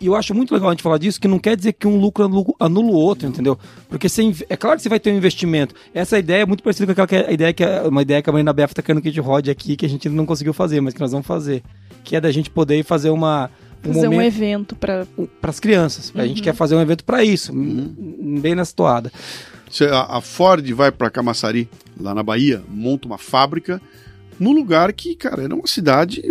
[0.01, 1.97] E eu acho muito legal a gente falar disso, que não quer dizer que um
[1.97, 2.25] lucro
[2.59, 3.59] anula o outro, entendeu?
[3.89, 5.75] Porque você, é claro que você vai ter um investimento.
[5.93, 8.73] Essa ideia é muito parecida com aquela ideia que uma ideia que a Marina Befa
[8.73, 11.01] está querendo que a gente rode aqui, que a gente não conseguiu fazer, mas que
[11.01, 11.63] nós vamos fazer.
[12.03, 13.51] Que é da gente poder fazer uma
[13.85, 15.07] um fazer momento, um evento para
[15.43, 16.11] as crianças.
[16.11, 16.21] Uhum.
[16.21, 16.45] A gente uhum.
[16.45, 18.39] quer fazer um evento para isso, uhum.
[18.41, 19.13] bem na toada.
[20.09, 21.69] A Ford vai para Camaçari,
[22.01, 23.81] lá na Bahia, monta uma fábrica
[24.39, 26.23] no lugar que, cara, era uma cidade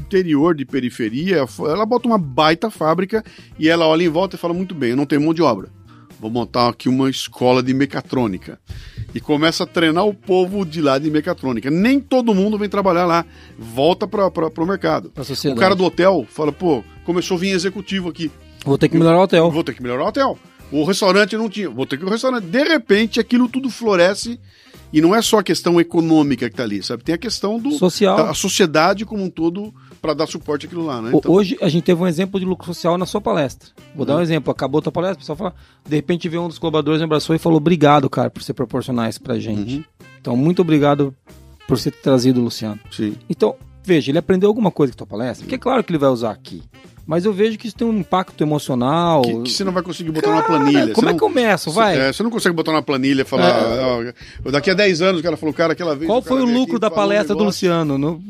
[0.00, 1.44] interior de periferia.
[1.60, 3.24] Ela bota uma baita fábrica
[3.58, 5.68] e ela olha em volta e fala: muito bem, eu não tenho mão de obra.
[6.18, 8.58] Vou montar aqui uma escola de mecatrônica
[9.14, 11.70] e começa a treinar o povo de lá de mecatrônica.
[11.70, 13.24] Nem todo mundo vem trabalhar lá,
[13.58, 15.10] volta para o mercado.
[15.56, 18.30] O cara do hotel fala, pô, começou a vir executivo aqui.
[18.66, 19.50] Vou ter que melhorar o hotel.
[19.50, 20.38] Vou ter que melhorar o hotel.
[20.70, 22.44] O restaurante não tinha, vou ter que ir ao restaurante.
[22.44, 24.38] De repente, aquilo tudo floresce
[24.92, 27.04] e não é só a questão econômica que está ali, sabe?
[27.04, 31.00] Tem a questão do social, a sociedade como um todo para dar suporte àquilo lá,
[31.00, 31.12] né?
[31.14, 31.30] Então...
[31.30, 33.68] Hoje a gente teve um exemplo de lucro social na sua palestra.
[33.94, 34.22] Vou dar um uhum.
[34.22, 34.50] exemplo.
[34.50, 35.54] Acabou a tua palestra, o pessoal fala,
[35.86, 39.08] de repente veio um dos colaboradores, me abraçou e falou: "Obrigado, cara, por você proporcionar
[39.08, 39.76] isso pra gente".
[39.76, 39.84] Uhum.
[40.20, 41.14] Então, muito obrigado
[41.66, 42.80] por você ter trazido Luciano.
[42.90, 43.14] Sim.
[43.28, 45.98] então, veja, ele aprendeu alguma coisa com a tua palestra, que é claro que ele
[45.98, 46.62] vai usar aqui.
[47.06, 49.22] Mas eu vejo que isso tem um impacto emocional.
[49.22, 50.94] Que, que você não vai conseguir botar Cara, na planilha.
[50.94, 51.70] Como você é que eu começo?
[51.70, 51.94] Vai.
[51.94, 53.48] Você, é, você não consegue botar na planilha e falar.
[53.48, 54.14] É.
[54.44, 56.08] Ó, daqui a 10 anos o cara falou, cara, aquela vez.
[56.08, 57.98] Qual foi o lucro da palestra um do Luciano?
[57.98, 58.22] No...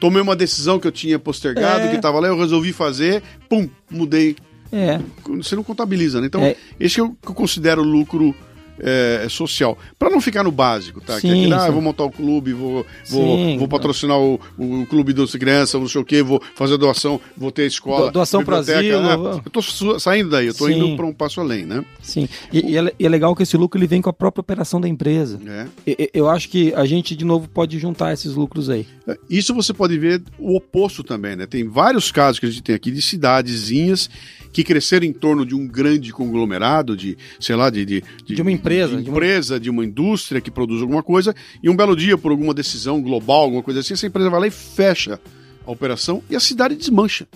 [0.00, 1.88] Tomei uma decisão que eu tinha postergado, é.
[1.88, 4.36] que estava lá, eu resolvi fazer, pum, mudei.
[4.72, 4.98] É.
[5.36, 6.26] Você não contabiliza, né?
[6.26, 6.56] Então, é.
[6.80, 8.34] esse que eu, que eu considero lucro
[8.78, 9.78] é, social.
[9.98, 11.14] Para não ficar no básico, tá?
[11.14, 13.58] Sim, que é aquele, ah, vou montar o clube, vou, vou, Sim.
[13.58, 17.50] vou patrocinar o, o clube das crianças, não sei o quê, vou fazer doação, vou
[17.52, 18.06] ter escola.
[18.06, 19.02] Do- doação biblioteca, asilo,
[19.34, 19.42] né?
[19.44, 19.62] Eu tô
[19.98, 21.84] saindo daí, eu tô indo para um passo além, né?
[22.02, 22.28] Sim.
[22.52, 24.80] E, e é, e é legal que esse lucro ele vem com a própria operação
[24.80, 25.40] da empresa.
[25.46, 25.66] É.
[25.86, 28.86] E- Eu acho que a gente, de novo, pode juntar esses lucros aí.
[29.28, 31.46] Isso você pode ver o oposto também, né?
[31.46, 34.08] Tem vários casos que a gente tem aqui de cidadezinhas
[34.54, 37.84] que cresceram em torno de um grande conglomerado, de, sei lá, de...
[37.84, 41.34] De, De uma empresa, De de uma- empresa, de uma indústria que produz alguma coisa,
[41.62, 44.46] e um belo dia, por alguma decisão global, alguma coisa assim, essa empresa vai lá
[44.46, 45.20] e fecha
[45.66, 47.26] a operação e a cidade desmancha.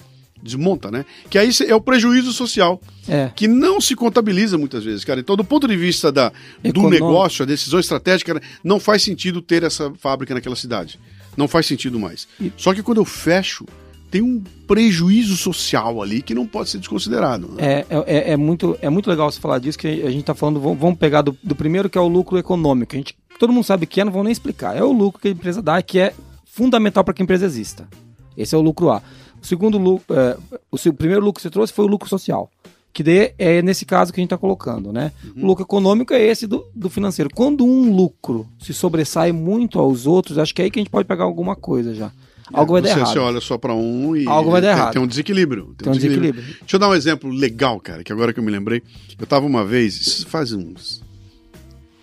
[0.40, 1.04] Desmonta, né?
[1.28, 3.28] Que aí é o prejuízo social É.
[3.35, 5.18] que não se contabiliza muitas vezes, cara.
[5.18, 6.33] Então, do ponto de vista da,
[6.72, 11.00] do negócio, a decisão estratégica, né, não faz sentido ter essa fábrica naquela cidade.
[11.37, 12.28] Não faz sentido mais.
[12.40, 13.66] E- Só que quando eu fecho,
[14.11, 17.49] tem um prejuízo social ali que não pode ser desconsiderado.
[17.49, 17.57] né?
[17.59, 20.61] É, é, é muito, é muito legal você falar disso, que a gente está falando,
[20.61, 22.94] vamos pegar do, do primeiro que é o lucro econômico.
[22.94, 24.77] A gente, todo mundo sabe que é, não vou nem explicar.
[24.77, 27.88] É o lucro que a empresa dá, que é fundamental para que a empresa exista.
[28.37, 29.03] Esse é o lucro A.
[29.42, 30.37] O segundo lucro, é,
[30.71, 32.51] o, primeiro lucro que você trouxe foi o lucro social.
[32.92, 35.12] Que daí é nesse caso que a gente está colocando, né?
[35.37, 37.31] O lucro econômico é esse do, do financeiro.
[37.33, 40.90] Quando um lucro se sobressai muito aos outros, acho que é aí que a gente
[40.90, 42.11] pode pegar alguma coisa já.
[42.52, 43.06] Algo vai dar errado.
[43.12, 44.92] você olha só para um e Algo vai dar tem, errado.
[44.94, 45.74] tem um desequilíbrio.
[45.76, 46.42] Tem um desequilíbrio.
[46.44, 48.82] Deixa eu dar um exemplo legal, cara, que agora que eu me lembrei.
[49.18, 51.02] Eu tava uma vez, faz uns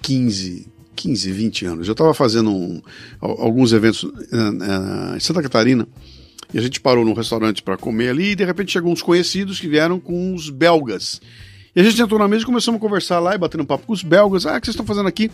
[0.01, 1.87] 15, 15 20 anos.
[1.87, 2.81] Eu estava fazendo um-
[3.19, 4.35] al- alguns eventos eh,
[5.13, 5.87] eh, em Santa Catarina
[6.53, 9.59] e a gente parou num restaurante para comer ali e de repente chegou uns conhecidos
[9.59, 11.19] que vieram com uns belgas.
[11.75, 13.91] E a gente entrou na mesa e começamos a conversar lá e batendo papo com
[13.93, 14.45] os belgas.
[14.45, 15.29] Ah, o que vocês estão fazendo aqui?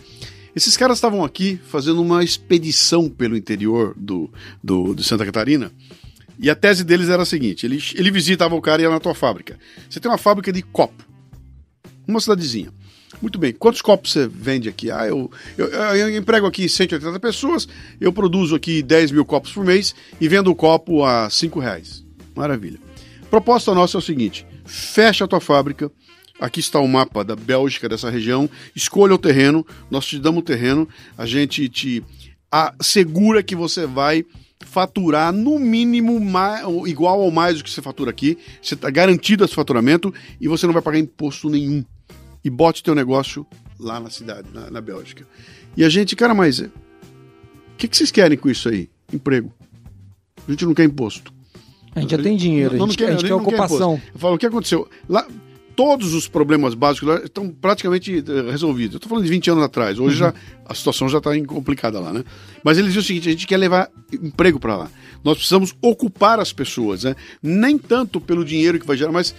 [0.54, 4.30] Esses caras estavam aqui fazendo uma expedição pelo interior do,
[4.62, 5.72] do, de Santa Catarina.
[6.38, 9.00] E a tese deles era a seguinte: ele, ele visitava o cara e ia na
[9.00, 9.58] tua fábrica.
[9.88, 11.04] Você tem uma fábrica de copo,
[12.06, 12.72] uma cidadezinha.
[13.20, 14.90] Muito bem, quantos copos você vende aqui?
[14.90, 17.68] Ah, eu, eu, eu emprego aqui 180 pessoas,
[18.00, 22.04] eu produzo aqui 10 mil copos por mês e vendo o copo a 5 reais.
[22.34, 22.80] Maravilha.
[23.30, 25.90] Proposta nossa é o seguinte: fecha a tua fábrica.
[26.42, 28.50] Aqui está o mapa da Bélgica, dessa região.
[28.74, 32.02] Escolha o terreno, nós te damos o terreno, a gente te
[32.50, 34.24] assegura que você vai
[34.66, 38.36] faturar no mínimo mais, igual ou mais do que você fatura aqui.
[38.60, 41.84] Você está garantido esse faturamento e você não vai pagar imposto nenhum.
[42.44, 43.46] E bote teu negócio
[43.78, 45.24] lá na cidade, na, na Bélgica.
[45.76, 46.70] E a gente, cara, mas o
[47.78, 48.90] que, que vocês querem com isso aí?
[49.12, 49.52] Emprego.
[50.48, 51.32] A gente não quer imposto.
[51.94, 54.02] A gente já tem dinheiro, a gente, quer, a gente quer não ocupação.
[54.12, 54.88] Eu falo, o que aconteceu?
[55.08, 55.24] Lá,
[55.76, 58.94] todos os problemas básicos estão praticamente eh, resolvidos.
[58.94, 59.98] Eu estou falando de 20 anos atrás.
[59.98, 60.32] Hoje já
[60.66, 62.24] a situação já está complicada lá, né?
[62.62, 64.90] Mas eles dizem o seguinte: a gente quer levar emprego para lá.
[65.24, 67.14] Nós precisamos ocupar as pessoas, né?
[67.42, 69.34] Nem tanto pelo dinheiro que vai gerar, mas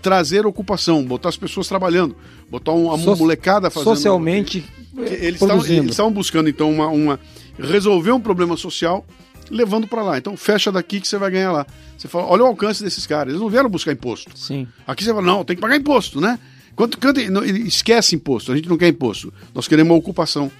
[0.00, 2.14] trazer ocupação, botar as pessoas trabalhando,
[2.50, 3.94] botar uma So- molecada fazendo.
[3.94, 4.64] Socialmente
[4.96, 5.82] Eles estavam, produzindo.
[5.82, 7.20] eles estavam buscando, então, uma, uma-
[7.58, 9.04] resolver um problema social
[9.52, 10.18] levando para lá.
[10.18, 11.66] Então, fecha daqui que você vai ganhar lá.
[11.96, 13.28] Você fala, olha o alcance desses caras.
[13.32, 14.36] Eles não vieram buscar imposto.
[14.36, 14.66] Sim.
[14.86, 16.38] Aqui você fala, não, tem que pagar imposto, né?
[16.74, 19.32] Quanto, quanto, não, esquece imposto, a gente não quer imposto.
[19.54, 20.50] Nós queremos uma ocupação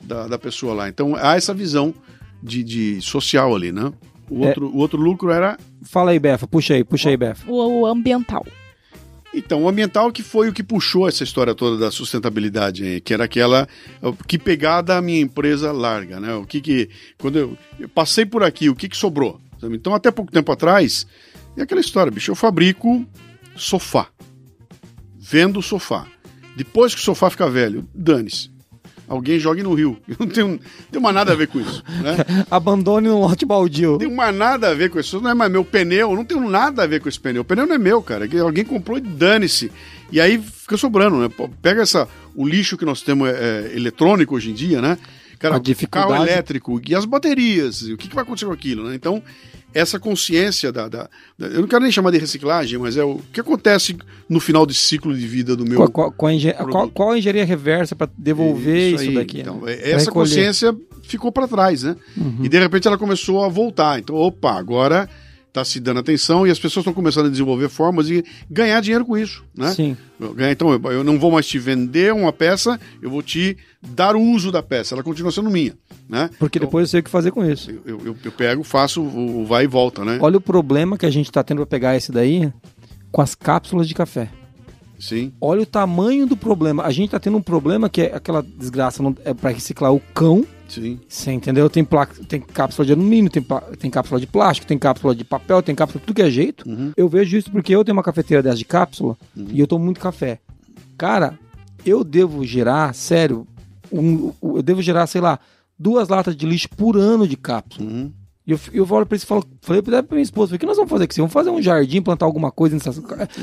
[0.00, 0.88] da, da pessoa lá.
[0.88, 1.94] Então, há essa visão
[2.42, 3.92] de, de social ali, né?
[4.28, 4.48] O É.
[4.48, 7.50] outro, o outro lucro era Fala aí, Befa, puxa aí, puxa aí, Befa.
[7.50, 8.44] O, o ambiental.
[9.34, 13.24] Então, o ambiental que foi o que puxou essa história toda da sustentabilidade, que era
[13.24, 13.66] aquela
[14.02, 16.34] o que pegada a minha empresa larga, né?
[16.34, 19.40] O que que quando eu, eu passei por aqui, o que que sobrou?
[19.62, 21.06] Então, até pouco tempo atrás,
[21.56, 23.06] é aquela história, bicho, eu fabrico
[23.56, 24.08] sofá.
[25.18, 26.06] Vendo sofá.
[26.56, 28.51] Depois que o sofá fica velho, dane-se.
[29.12, 29.98] Alguém jogue no rio.
[30.08, 32.16] Eu não tenho, tenho mais nada a ver com isso, né?
[32.50, 33.92] Abandone no lote baldio.
[33.92, 35.20] Não tenho mais nada a ver com isso.
[35.20, 37.42] Não é mais meu pneu, não tenho nada a ver com esse pneu.
[37.42, 38.26] O pneu não é meu, cara.
[38.42, 39.70] Alguém comprou e dane-se.
[40.10, 41.28] E aí fica sobrando, né?
[41.60, 44.96] Pega essa, o lixo que nós temos é, é, eletrônico hoje em dia, né?
[45.38, 46.10] Cara, A dificuldade.
[46.10, 47.82] carro elétrico e as baterias.
[47.82, 48.94] O que, que vai acontecer com aquilo, né?
[48.94, 49.22] Então,
[49.74, 51.08] essa consciência da, da-
[51.38, 53.96] da- Eu não quero nem chamar de reciclagem, mas é o que acontece
[54.28, 55.76] no final de ciclo de vida do meu.
[55.76, 59.14] Qual, qual, qual a engen- qual- qual a engenharia reversa para devolver isso, aí.
[59.14, 59.40] daqui?
[59.40, 59.72] Então, né?
[59.72, 60.12] é- Pra essa recolher.
[60.28, 61.96] consciência ficou para trás, né?
[62.16, 62.38] Uhum.
[62.42, 63.98] E de repente ela começou a voltar.
[63.98, 65.08] Então, opa, agora
[65.52, 69.04] está se dando atenção e as pessoas estão começando a desenvolver formas de ganhar dinheiro
[69.04, 69.70] com isso, né?
[69.72, 69.94] Sim.
[70.50, 74.50] Então, eu- não vou mais te vender uma peça, eu vou te dar o uso
[74.50, 74.94] da peça.
[74.94, 75.76] Ela continua sendo minha,
[76.08, 76.30] né?
[76.38, 77.70] Porque Então, depois eu sei o que fazer com isso.
[77.84, 80.18] eu, eu, eu pego, faço o, vai e volta, né?
[80.22, 82.50] Olha o problema que a gente está tendo para pegar esse daí
[83.10, 84.30] com as cápsulas de café.
[84.98, 85.32] Sim.
[85.40, 86.84] Olha o tamanho do problema.
[86.84, 90.00] A gente está tendo um problema que é aquela desgraça não- é para reciclar o
[90.14, 90.46] cão.
[90.80, 90.98] Sim.
[91.08, 91.68] Você entendeu?
[91.68, 95.24] Tem, placa, tem cápsula de alumínio, tem, pla- tem cápsula de plástico, tem cápsula de
[95.24, 96.68] papel, tem cápsula de tudo que é jeito.
[96.68, 96.92] Uhum.
[96.96, 100.00] Eu vejo isso porque eu tenho uma cafeteira dessa de cápsula e eu tomo muito
[100.00, 100.38] café.
[100.96, 101.38] Cara,
[101.84, 103.46] eu devo gerar, sério,
[103.92, 105.38] um- eu devo gerar, sei lá,
[105.78, 107.88] duas latas de lixo por ano de cápsula.
[107.90, 108.12] Uhum.
[108.44, 110.76] E eu, eu olho pra isso e falo, falei pra minha esposa, o que nós
[110.76, 111.16] vamos fazer aqui?
[111.16, 112.90] Vamos fazer um jardim, plantar alguma coisa nessa.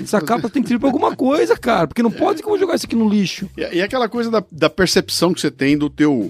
[0.03, 1.87] Essa cápsula tem que servir pra alguma coisa, cara.
[1.87, 3.49] Porque não pode como jogar isso aqui no lixo.
[3.55, 6.29] E, e aquela coisa da, da percepção que você tem do teu,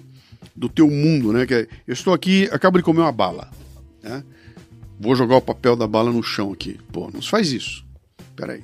[0.60, 1.45] do teu mundo, né?
[1.45, 3.50] Que é, eu estou aqui, acabo de comer uma bala,
[4.04, 4.24] né?
[5.00, 6.78] Vou jogar o papel da bala no chão aqui.
[6.91, 7.86] Pô, não se faz isso.
[8.36, 8.63] Pera aí.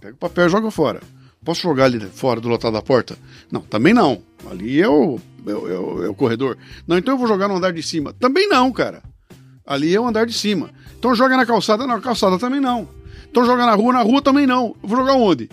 [0.00, 1.00] Pega o papel e joga fora.
[1.44, 3.16] Posso jogar ali fora do lotado da porta?
[3.52, 4.22] Não, também não.
[4.50, 6.56] Ali é o, é, o- é o- é corredor.
[6.88, 8.14] Não, então eu vou jogar no andar de cima.
[8.14, 9.02] Também não, cara.
[9.66, 10.70] Ali é o andar de cima.
[10.98, 12.88] Então joga na calçada, na calçada também não.
[13.30, 14.74] Então joga na rua, na rua também não.
[14.82, 15.50] Vou jogar onde?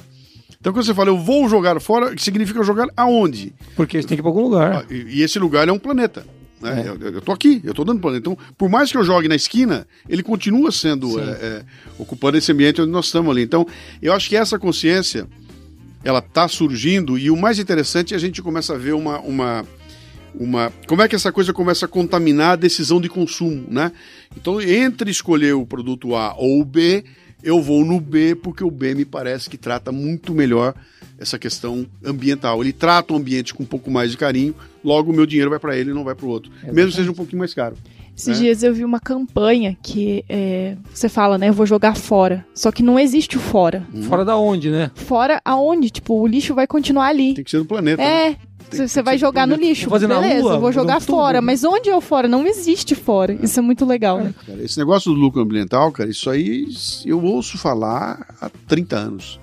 [0.64, 3.52] Então quando você fala eu vou jogar fora, significa jogar aonde?
[3.76, 4.76] Porque isso tem que ir pra algum lugar.
[4.78, 6.26] Ah, E, e esse lugar é um planeta.
[6.62, 6.86] Né?
[6.86, 6.88] É.
[6.88, 8.22] Eu, eu- tô aqui, eu tô dando planeta.
[8.32, 11.64] Então, por mais que eu jogue na esquina, ele continua sendo é, é,
[12.00, 13.42] ocupando esse ambiente onde nós estamos ali.
[13.44, 13.68] Então,
[14.02, 15.28] eu acho que essa consciência
[16.02, 19.66] ela tá surgindo e o mais interessante é a gente começa a ver uma, uma,
[20.34, 23.92] uma como é que essa coisa começa a contaminar a decisão de consumo, né?
[24.38, 27.04] Então, entre escolher o produto A ou o B,
[27.44, 30.74] eu vou no B porque o B me parece que trata muito melhor
[31.20, 32.62] essa questão ambiental.
[32.62, 35.60] Ele trata o ambiente com um pouco mais de carinho, logo o meu dinheiro vai
[35.60, 37.76] para ele e não vai para o outro, mesmo que seja um pouquinho mais caro.
[38.16, 38.42] Esses É.
[38.44, 41.50] dias eu vi uma campanha que é, você fala, né?
[41.50, 42.46] Eu vou jogar fora.
[42.54, 43.88] Só que não existe o fora.
[44.04, 44.92] Fora da onde, né?
[44.94, 45.90] Fora aonde?
[45.90, 47.34] Tipo, o lixo vai continuar ali.
[47.34, 47.98] Tem que ser do planeta.
[48.04, 48.08] né?
[48.08, 48.30] É.
[48.34, 48.38] Tem-
[48.78, 49.84] Você vai jogar no lixo.
[49.84, 51.12] Vou fazer na Beleza, rua, vou jogar um tubo.
[51.14, 51.42] fora.
[51.42, 52.28] Mas onde é o fora?
[52.28, 53.38] Não existe fora.
[53.42, 54.18] Isso é muito legal.
[54.20, 54.34] né?
[54.46, 56.68] Cara, esse negócio do lucro ambiental, cara, isso aí
[57.06, 59.40] eu ouço falar há 30 anos.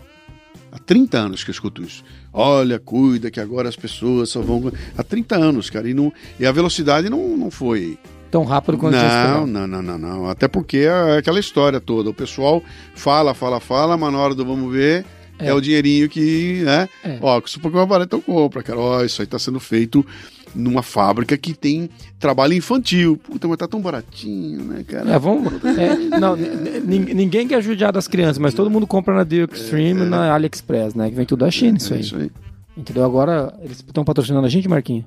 [0.72, 2.04] Há 30 anos que eu escuto isso.
[2.32, 4.70] Olha, cuida que agora as pessoas só vão.
[4.96, 5.88] Há 30 anos, cara.
[5.88, 7.98] E, não, e a velocidade não, não foi.
[8.30, 10.26] Tão rápido quanto Não, não, não, não, não.
[10.30, 12.10] Até porque é aquela história toda.
[12.10, 12.62] O pessoal
[12.94, 15.04] fala, fala, fala, mas na hora do vamos ver,
[15.40, 15.54] é, É.
[15.54, 16.88] o dinheirinho que, né?
[17.04, 17.18] É.
[17.20, 18.78] Ó, se for uma barata, eu compro, cara.
[18.78, 20.04] Ó, isso aí tá sendo feito
[20.54, 23.16] numa fábrica que tem trabalho infantil.
[23.16, 25.10] Puta, mas tá tão baratinho, né, cara?
[25.14, 25.52] É, vamos.
[25.64, 26.34] é, não,
[26.84, 30.94] ninguém quer judiar das crianças, mas todo mundo compra na The Extreme e na AliExpress,
[30.94, 31.08] né?
[31.08, 32.02] Que vem tudo da China, isso É aí.
[32.02, 32.30] isso aí.
[32.76, 33.04] Entendeu?
[33.04, 35.04] Agora, eles estão patrocinando a gente, Marquinho?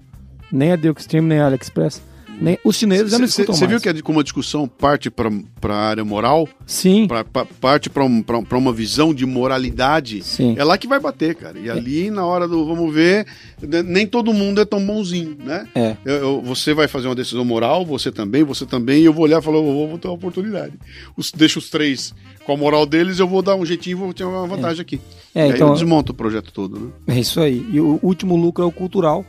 [0.52, 2.02] Nem a The Extreme, nem a AliExpress.
[2.43, 3.71] Nem, os chineses já não escutam Você mais.
[3.71, 5.29] viu que é de- como a discussão parte para
[5.69, 10.21] a área moral, Sim, pra, pra- parte para um, uma visão de moralidade?
[10.23, 10.53] sim.
[10.58, 11.58] É lá que vai bater, cara.
[11.58, 13.25] E ali, na hora do vamos ver,
[13.62, 15.65] né, nem todo mundo é tão bonzinho, né?
[15.73, 15.95] É.
[16.03, 19.23] Eu- eu- você vai fazer uma decisão moral, você também, você também, e eu vou
[19.23, 20.73] olhar e falar, eu vou, vou ter uma oportunidade.
[21.15, 22.13] Os, deixa os três
[22.45, 24.99] com a moral deles, eu vou dar um jeitinho e vou ter uma vantagem aqui.
[25.34, 27.15] É, e aí então- eu desmonto o projeto todo, né?
[27.15, 27.65] É isso aí.
[27.71, 29.25] E o último lucro é o cultural,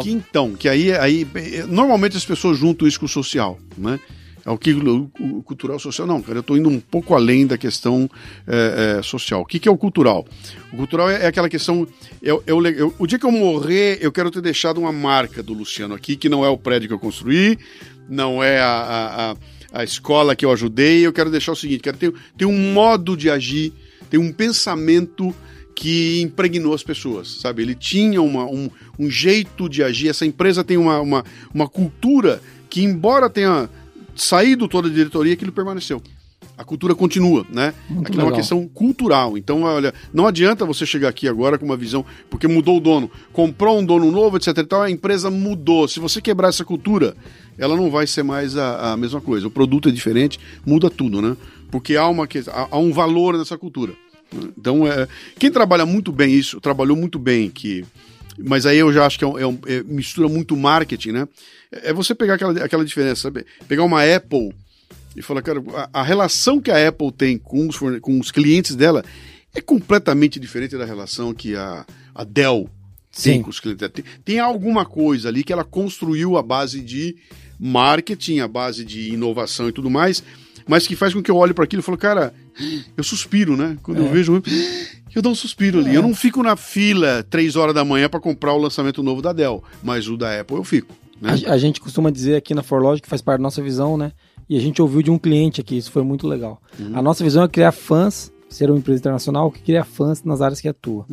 [0.00, 3.98] que então, que aí, aí eh, normalmente as pessoas juntam isso com o social, né?
[4.44, 6.06] É o que o, cultural social.
[6.08, 8.08] Não, cara, eu estou indo um pouco além da questão
[8.48, 9.42] eh, eh, social.
[9.42, 10.26] O que, que é o cultural?
[10.72, 11.86] O cultural é, é aquela questão.
[12.22, 15.52] Eu, eu, eu- o dia que eu morrer, eu quero ter deixado uma marca do
[15.52, 17.58] Luciano aqui, que não é o prédio que eu construí,
[18.08, 19.36] não é a, a, a-
[19.72, 21.06] a escola que eu ajudei.
[21.06, 23.74] Eu quero deixar o seguinte: quero ter, ter um modo de agir,
[24.08, 25.34] ter um pensamento
[25.80, 27.62] que impregnou as pessoas, sabe?
[27.62, 30.10] Ele tinha uma, um, um jeito de agir.
[30.10, 33.66] Essa empresa tem uma, uma, uma cultura que, embora tenha
[34.14, 36.02] saído toda a diretoria, aquilo permaneceu.
[36.54, 37.72] A cultura continua, né?
[37.88, 38.40] Muito Aquilo é uma legal.
[38.40, 39.38] questão cultural.
[39.38, 43.10] Então, olha, não adianta você chegar aqui agora com uma visão, porque mudou o dono,
[43.32, 44.58] comprou um dono novo, etc.
[44.58, 45.88] E tal, a empresa mudou.
[45.88, 47.16] Se você quebrar essa cultura,
[47.56, 49.46] ela não vai ser mais a, a mesma coisa.
[49.46, 51.34] O produto é diferente, muda tudo, né?
[51.70, 52.28] Porque há, uma,
[52.70, 53.94] há um valor nessa cultura.
[54.56, 57.84] Então, é, quem trabalha muito bem isso, trabalhou muito bem, que
[58.38, 61.28] mas aí eu já acho que é, um- é um- é- mistura muito marketing, né?
[61.72, 63.44] É é você pegar aquela, aquela diferença, sabe?
[63.68, 64.52] Pegar uma Apple
[65.14, 65.62] e falar, cara,
[65.92, 69.04] a, a relação que a Apple tem com os, com os clientes dela
[69.54, 72.70] é completamente diferente da relação que a, a Dell
[73.12, 73.42] tem Sim.
[73.42, 73.92] com os clientes dela.
[73.92, 77.16] Tem, tem alguma coisa ali que ela construiu a base de
[77.58, 80.22] marketing, a base de inovação e tudo mais,
[80.70, 82.32] mas que faz com que eu olhe para aquilo e falo, cara,
[82.96, 83.76] eu suspiro, né?
[83.82, 84.40] Quando eu vejo,
[85.12, 85.92] eu dou um suspiro ali.
[85.92, 89.32] Eu não fico na fila três horas da manhã para comprar o lançamento novo da
[89.32, 90.94] Dell, mas o da Apple eu fico.
[91.20, 91.34] Né?
[91.44, 94.12] A, a gente costuma dizer aqui na Forlogic que faz parte da nossa visão, né?
[94.48, 96.62] E a gente ouviu de um cliente aqui, isso foi muito legal.
[96.94, 100.60] A nossa visão é criar fãs, ser uma empresa internacional que cria fãs nas áreas
[100.60, 101.04] que atua.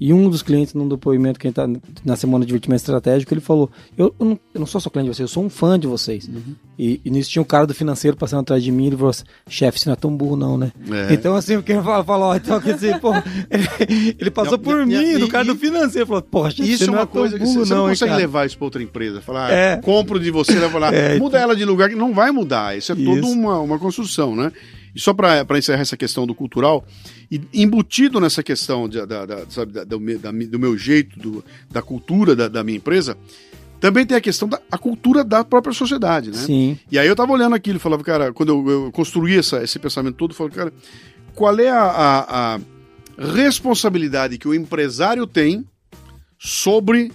[0.00, 1.68] E um dos clientes, num depoimento que a gente tá
[2.04, 5.10] na semana de divertimento estratégico, ele falou: Eu, eu, não, eu não sou só cliente
[5.10, 6.30] de vocês, eu sou um fã de vocês.
[6.78, 9.10] E, e nisso tinha um cara do financeiro passando atrás de mim e ele falou
[9.10, 10.70] assim: chefe, você não é tão burro, não, né?
[11.10, 11.12] É.
[11.14, 13.10] Então, assim, quem fala, fala, ó, então quer dizer, pô,
[13.50, 16.62] ele, ele passou Não, por e- mim, e- do cara e- do financeiro, falou, chefe,
[16.70, 18.20] Isso você é não uma é coisa que burro, você, você não consegue cara?
[18.20, 19.20] levar isso para outra empresa.
[19.20, 19.76] Falar, É.
[19.78, 22.76] compro de você, vai falar, É, muda ela de lugar, que não vai mudar.
[22.78, 23.04] Isso é Isso.
[23.20, 24.52] toda uma, uma construção, né?
[24.94, 26.84] E só para encerrar essa questão do cultural,
[27.30, 31.44] e embutido nessa questão de, da, da, sabe, da, do, da, do, meu jeito, do,
[31.70, 33.16] da cultura da, da, minha empresa,
[33.80, 36.38] também tem a questão da a cultura da própria sociedade, né?
[36.38, 36.78] Sim.
[36.90, 40.16] E aí eu tava olhando aquilo falava, cara, quando eu, eu construí essa, esse pensamento
[40.16, 40.72] todo, eu falava, cara,
[41.34, 42.60] qual é a, a, a
[43.34, 45.64] responsabilidade que o empresário tem
[46.38, 47.12] sobre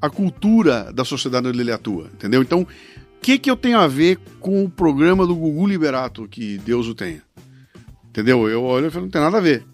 [0.00, 2.42] a cultura da sociedade onde ele atua, entendeu?
[2.42, 2.66] Então,
[3.26, 6.94] que, que eu tenho a ver com o programa do Gugu Liberato, que Deus o
[6.94, 7.22] tenha?
[8.08, 8.48] Entendeu?
[8.48, 9.64] Eu olho e falo, não tem nada a ver.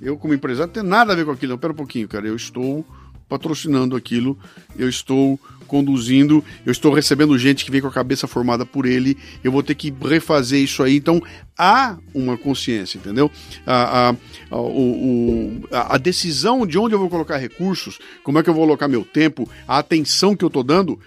[0.00, 1.50] Eu, como empresário, não tenho nada a ver com aquilo.
[1.50, 2.28] Não, pera um pouquinho, cara.
[2.28, 2.86] Eu estou
[3.28, 4.38] patrocinando aquilo,
[4.78, 9.16] eu estou conduzindo, eu estou recebendo gente que vem com a cabeça formada por ele,
[9.42, 10.96] eu vou ter que refazer isso aí.
[10.96, 11.20] Então,
[11.58, 13.30] há uma consciência, entendeu?
[13.64, 14.14] A, a,
[14.50, 18.64] a, o, a, decisão de onde eu vou colocar recursos, como é que eu vou
[18.64, 20.98] colocar meu tempo, a atenção que eu estou dando,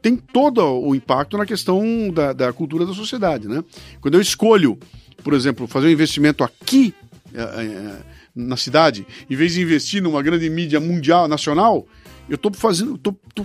[0.00, 3.62] tem todo o impacto na questão da, da cultura da sociedade, né?
[4.00, 4.78] Quando eu escolho,
[5.22, 6.94] por exemplo, fazer um investimento aqui.
[7.34, 11.84] É, é, na cidade, em vez de investir numa grande mídia mundial, nacional,
[12.28, 13.44] eu estou fazendo, tô, tô,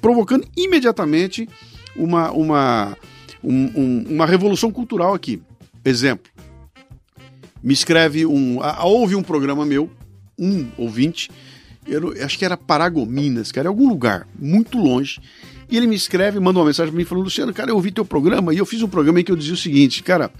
[0.00, 1.48] provocando imediatamente
[1.96, 2.96] uma, uma,
[3.42, 5.40] um, um, uma revolução cultural aqui.
[5.82, 6.30] Exemplo,
[7.62, 9.90] me escreve um, houve um programa meu,
[10.38, 11.30] um ouvinte,
[11.86, 15.20] eu, acho que era Paragominas, cara, algum lugar muito longe,
[15.70, 18.04] e ele me escreve, manda uma mensagem para mim falando, Luciano, cara, eu ouvi teu
[18.04, 20.30] programa e eu fiz um programa em que eu dizia o seguinte, cara,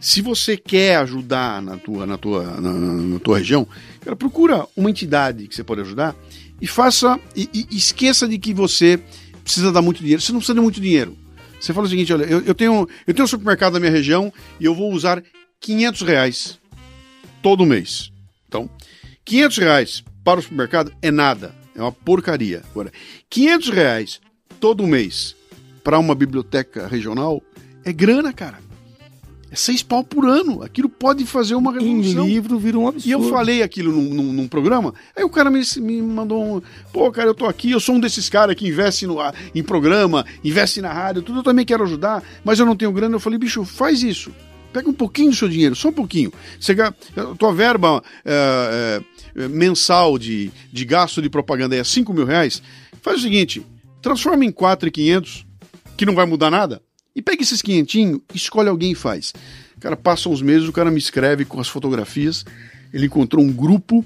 [0.00, 3.66] se você quer ajudar na tua, na tua, na, na tua região,
[4.00, 6.14] cara, procura uma entidade que você pode ajudar
[6.60, 9.00] e faça e, e, esqueça de que você
[9.42, 10.20] precisa dar muito dinheiro.
[10.20, 11.16] Você não precisa de muito dinheiro.
[11.60, 14.32] Você fala o seguinte, olha, eu, eu tenho eu tenho um supermercado na minha região
[14.60, 15.22] e eu vou usar
[15.60, 16.58] 500 reais
[17.42, 18.12] todo mês.
[18.46, 18.68] Então,
[19.24, 22.62] 500 reais para o supermercado é nada, é uma porcaria.
[22.70, 22.92] Agora,
[23.30, 24.20] 500 reais
[24.60, 25.36] todo mês
[25.84, 27.42] para uma biblioteca regional
[27.84, 28.58] é grana, cara.
[29.50, 30.62] É seis pau por ano.
[30.62, 32.26] Aquilo pode fazer uma revolução.
[32.26, 33.08] Em livro vira um absurdo.
[33.08, 36.62] E eu falei aquilo num, num, num, programa, aí o cara me, me mandou um.
[36.92, 39.18] Pô, cara, eu tô aqui, eu sou um desses caras que investe no,
[39.54, 43.14] em programa, investe na rádio, tudo, eu também quero ajudar, mas eu não tenho grana.
[43.14, 44.32] Eu falei, bicho, faz isso.
[44.72, 46.32] Pega um pouquinho do seu dinheiro, só um pouquinho.
[46.60, 46.74] Você,
[47.38, 49.00] tua verba é,
[49.36, 52.60] é, mensal de, de gasto de propaganda é 5 mil reais.
[53.00, 53.64] Faz o seguinte:
[54.06, 55.44] transforma em 4,500,
[55.96, 56.80] que não vai mudar nada
[57.12, 59.32] e pega esses quinhentinhos, escolhe alguém e faz.
[59.80, 62.44] Cara, passam uns meses, o cara me escreve com as fotografias.
[62.92, 64.04] Ele encontrou um grupo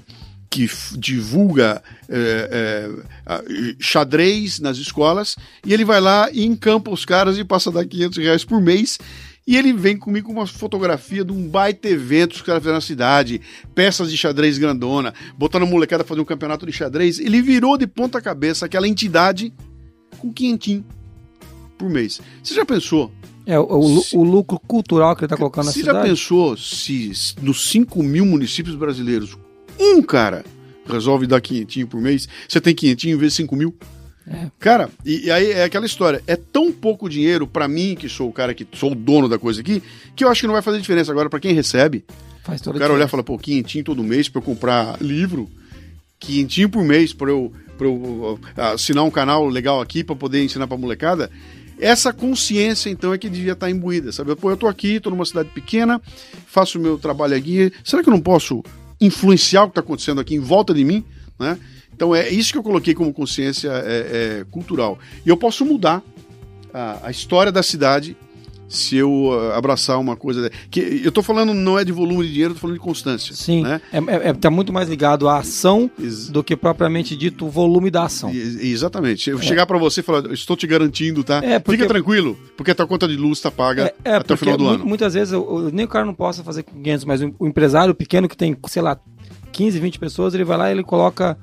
[0.49, 2.89] que divulga é,
[3.27, 5.35] é, xadrez nas escolas
[5.65, 8.59] e ele vai lá e encampa os caras e passa a dar 500 reais por
[8.59, 8.97] mês.
[9.45, 12.77] E ele vem comigo com uma fotografia de um baita evento que os caras fizeram
[12.77, 13.41] na cidade,
[13.75, 17.19] peças de xadrez grandona, botando a molecada fazer um campeonato de xadrez.
[17.19, 19.53] Ele virou de ponta cabeça aquela entidade
[20.21, 20.85] com quinhentinho
[21.77, 22.21] por mês.
[22.43, 23.11] Você já pensou?
[23.45, 25.97] É, o, se, o lucro cultural que ele está colocando na cidade.
[25.97, 29.37] Você já pensou se nos 5 mil municípios brasileiros,
[29.79, 30.45] um cara
[30.85, 33.75] resolve dar quinhentinho por mês, você tem quinhentinho em vez de 5 mil?
[34.27, 34.51] É.
[34.59, 36.21] Cara, e, e, aí é aquela história.
[36.27, 39.39] É tão pouco dinheiro para mim, que sou o cara que sou o dono da
[39.39, 39.81] coisa aqui,
[40.15, 41.11] que eu acho que não vai fazer diferença.
[41.11, 42.05] Agora, para quem recebe,
[42.43, 45.49] Faz o cara olhar e falar, pô, quinhentinho todo mês para eu comprar livro,
[46.19, 47.51] quinhentinho por mês para eu,
[47.81, 48.39] pra eu uh,
[48.73, 51.31] assinar um canal legal aqui para poder ensinar pra molecada.
[51.79, 54.35] Essa consciência, então, é que devia estar imbuída, sabe?
[54.35, 55.99] Pô, eu tô aqui, tô numa cidade pequena,
[56.45, 58.63] faço o meu trabalho aqui, será que eu não posso
[58.99, 61.03] influenciar o que está acontecendo aqui em volta de mim,
[61.39, 61.57] né?
[61.91, 64.99] Então é isso que eu coloquei como consciência é, é, cultural.
[65.25, 66.03] E eu posso mudar
[66.71, 68.15] a, a história da cidade
[68.71, 70.49] se eu uh, abraçar uma coisa.
[70.69, 73.35] Que eu estou falando não é de volume de dinheiro, estou falando de constância.
[73.35, 73.63] Sim.
[73.63, 73.81] Né?
[73.91, 77.49] É, é, é, tá muito mais ligado à ação Ex do que propriamente dito o
[77.49, 78.31] volume da ação.
[78.31, 79.29] exatamente.
[79.29, 79.41] Eu é.
[79.41, 81.41] chegar para você e falar, estou te garantindo, tá?
[81.43, 81.77] É porque...
[81.77, 84.67] Fica tranquilo, porque a tua conta de luz está paga é, até o final do
[84.67, 84.85] ano.
[84.85, 87.47] Muitas vezes eu, eu, nem o cara não possa fazer com 500, mas o, o
[87.47, 88.97] empresário pequeno que tem, sei lá,
[89.51, 91.37] 15, 20 pessoas, ele vai lá e ele coloca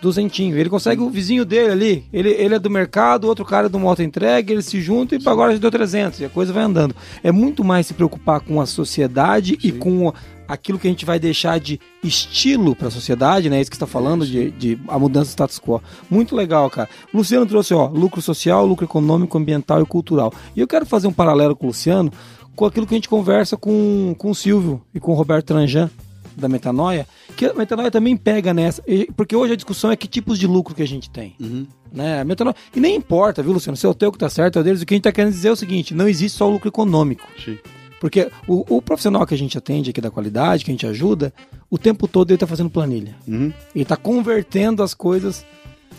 [0.00, 0.56] duzentinho.
[0.56, 3.78] Ele consegue o vizinho dele ali, ele, ele é do mercado, outro cara é do
[3.78, 6.94] moto entrega, eles se juntam e agora já deu 300 e a coisa vai andando.
[7.22, 9.68] É muito mais se preocupar com a sociedade Sim.
[9.68, 10.12] e com
[10.46, 13.60] aquilo que a gente vai deixar de estilo para a sociedade, né?
[13.60, 15.82] Isso que está falando de, de a mudança do status quo.
[16.08, 16.88] Muito legal, cara.
[17.12, 20.32] O Luciano trouxe, ó, lucro social, lucro econômico, ambiental e cultural.
[20.56, 22.10] E eu quero fazer um paralelo com o Luciano
[22.56, 25.88] com aquilo que a gente conversa com, com o Silvio e com o Roberto Tranjan
[26.40, 28.82] da metanoia, que a metanoia também pega nessa,
[29.16, 31.34] porque hoje a discussão é que tipos de lucro que a gente tem.
[31.40, 31.66] Uhum.
[31.92, 32.20] Né?
[32.20, 33.76] A metanoia, e nem importa, viu, Luciano?
[33.76, 34.82] Se é o teu que tá certo, é o deles.
[34.82, 36.68] O que a gente tá querendo dizer é o seguinte: não existe só o lucro
[36.68, 37.26] econômico.
[37.42, 37.58] Sim.
[38.00, 41.32] Porque o, o, profissional que a gente atende aqui da qualidade, que a gente ajuda,
[41.68, 43.16] o tempo todo ele está fazendo planilha.
[43.26, 43.52] Uhum.
[43.74, 45.44] Ele está convertendo as coisas.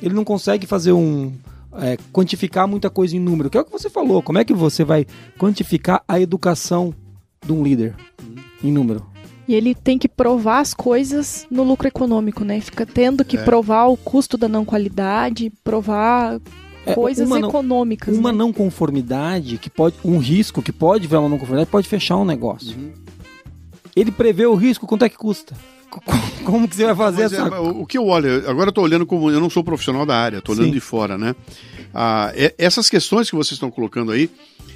[0.02, 1.34] Ele não consegue fazer um.
[1.78, 4.24] É, quantificar muita coisa em número, que é o que você falou.
[4.24, 5.06] Como é que você vai
[5.38, 6.94] quantificar a educação
[7.46, 7.96] de um líder?
[8.22, 8.36] Uhum.
[8.64, 9.06] em número.
[9.50, 12.62] E ele tem que provar as coisas no lucro econômico, né?
[12.62, 13.42] Fica tendo que É.
[13.44, 16.40] provar o custo da não qualidade, provar
[16.86, 18.16] É, coisas uma não- econômicas.
[18.16, 18.38] Uma né?
[18.38, 22.26] não conformidade que pode, um risco que pode virar uma não conformidade pode fechar um
[22.26, 22.78] negócio.
[22.78, 22.92] Uhum.
[23.96, 25.56] Ele prevê o risco, quanto é que custa?
[25.90, 26.00] Co-
[26.46, 28.82] Como que você vai fazer Mas, essa é, o que eu olho, agora eu tô
[28.84, 30.72] olhando como eu não sou profissional da área, tô olhando Sim.
[30.74, 31.36] de fora, né?
[31.92, 34.30] Ah, é- essas questões que vocês estão colocando aí,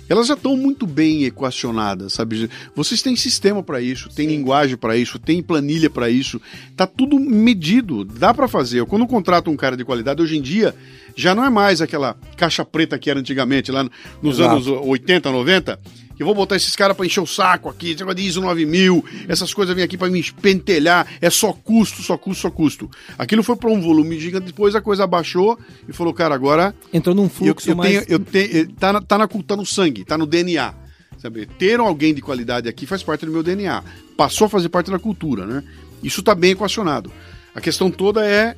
[0.09, 2.49] elas já estão muito bem equacionadas, sabe?
[2.75, 6.41] Vocês têm sistema para isso, tem linguagem para isso, tem planilha para isso,
[6.75, 8.79] tá tudo medido, dá para fazer.
[8.79, 10.73] Eu, quando contrato um cara de qualidade, hoje em dia
[11.15, 13.91] já não é mais aquela caixa preta que era antigamente, lá no-
[14.21, 14.55] nos Exato.
[14.55, 15.79] anos 80, 90,
[16.15, 18.41] que eu vou botar esses caras para encher o saco aqui, esse negócio de ISO
[18.41, 22.89] 9000, essas coisas vêm aqui para me espentelhar, é só custo, só custo, só custo.
[23.17, 25.57] Aquilo foi para um volume gigante, depois a coisa baixou
[25.87, 29.01] e falou, cara, agora entrou num eu, fluxo eu mais tenho, eu tenho, tá, na,
[29.01, 30.73] tá, na, tá no sangue, tá no DNA.
[31.17, 31.45] Sabe?
[31.45, 33.81] Ter alguém de qualidade aqui faz parte do meu DNA.
[34.17, 35.63] Passou a fazer parte da cultura, né?
[36.03, 37.09] Isso tá bem equacionado.
[37.55, 38.57] A questão toda é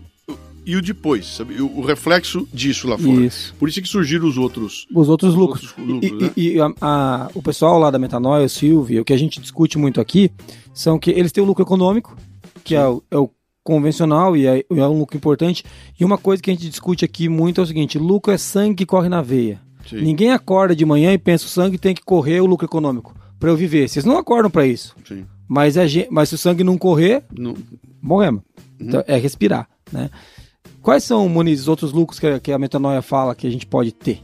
[0.66, 1.62] e o depois, sabe?
[1.62, 3.22] O, o reflexo disso lá fora.
[3.26, 3.54] Isso.
[3.60, 4.88] Por isso que surgiram os outros.
[4.94, 5.74] os outros lucros.
[5.78, 6.32] outros lucros, e né?
[6.36, 9.78] e- a- a- o pessoal lá da Metanoia, o Silvio, o que a gente discute
[9.78, 10.32] muito aqui,
[10.74, 12.18] são que eles têm o lucro econômico,
[12.64, 13.30] que é o, é o
[13.64, 15.64] convencional e é, é um lucro importante.
[16.00, 18.76] E uma coisa que a gente discute aqui muito é o seguinte: lucro é sangue
[18.76, 19.60] que corre na veia.
[19.90, 20.02] Sim.
[20.02, 23.50] Ninguém acorda de manhã e pensa o sangue tem que correr o lucro econômico para
[23.50, 23.88] eu viver.
[23.88, 24.96] Vocês não acordam para isso.
[25.08, 25.26] Sim.
[25.48, 27.54] Mas, é, gen- mas se o sangue não correr, Não-
[28.02, 28.42] morremos.
[28.80, 30.10] Então, é respirar, né?
[30.86, 33.66] Quais são, Muniz, os outros lucros que, a- que a metanoia fala que a gente
[33.66, 34.22] pode ter?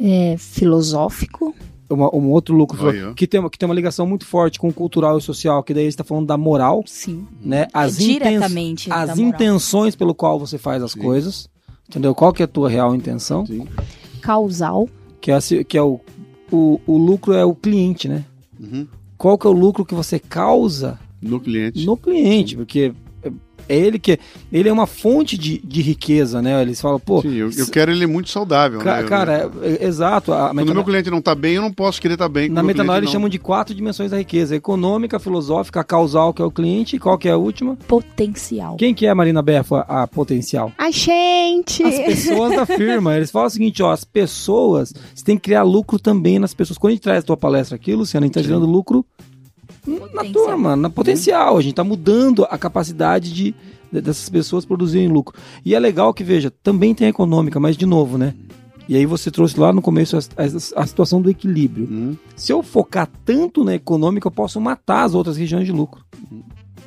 [0.00, 1.54] É filosófico.
[1.90, 3.12] Uma- um outro lucro Aí, ó.
[3.12, 5.62] que, tem, uma- que tem uma ligação muito forte com o cultural e o social,
[5.62, 7.26] que daí você está falando da moral, Sim.
[7.44, 7.66] né?
[7.74, 9.24] As, É inten- diretamente da as moral.
[9.34, 11.00] intenções pelo qual você faz as Sim.
[11.00, 11.48] coisas,
[11.88, 12.14] entendeu?
[12.14, 13.44] Qual que é a tua real intenção?
[13.44, 13.66] Sim.
[14.22, 14.88] Causal.
[15.20, 16.00] Que é, que é o,
[16.50, 18.24] o, o lucro é o cliente, né?
[18.58, 18.86] Uhum.
[19.18, 21.84] Qual que é o lucro que você causa No cliente.
[21.84, 22.92] no cliente, porque
[23.70, 24.18] é- é ele que
[24.52, 26.60] ele é uma fonte de, de riqueza, né?
[26.62, 28.80] Eles falam, pô, Sim, eu, eu quero ele muito saudável.
[28.80, 29.08] ca- né?
[29.08, 30.32] cara, é- é- exato.
[30.32, 32.48] A Quando meu cliente não tá bem, eu não posso querer estar bem.
[32.48, 33.12] com na metanoia eles não.
[33.12, 37.16] chamam de quatro dimensões da riqueza: econômica, filosófica, causal, que é o cliente, e qual
[37.18, 37.76] que é a última?
[37.86, 38.76] Potencial.
[38.76, 40.72] Quem que é, Marina Befo, a, a potencial?
[40.76, 41.82] A gente!
[41.82, 43.16] As pessoas da firma.
[43.16, 46.78] Eles falam o seguinte, ó, as pessoas, você tem que criar lucro também nas pessoas.
[46.78, 49.04] Quando a gente traz a tua palestra aqui, Luciano, a gente tá gerando lucro
[49.98, 50.32] na Potencial.
[50.46, 51.56] turma, na potencial.
[51.58, 53.54] A gente tá mudando a capacidade de,
[53.92, 55.36] de- dessas pessoas produzirem lucro.
[55.64, 58.34] E é legal que, veja, também tem a econômica, mas de novo, né?
[58.88, 61.86] E aí você trouxe lá no começo a, a- a situação do equilíbrio.
[61.90, 66.04] Hum, Se eu focar tanto na econômica, eu posso matar as outras regiões de lucro.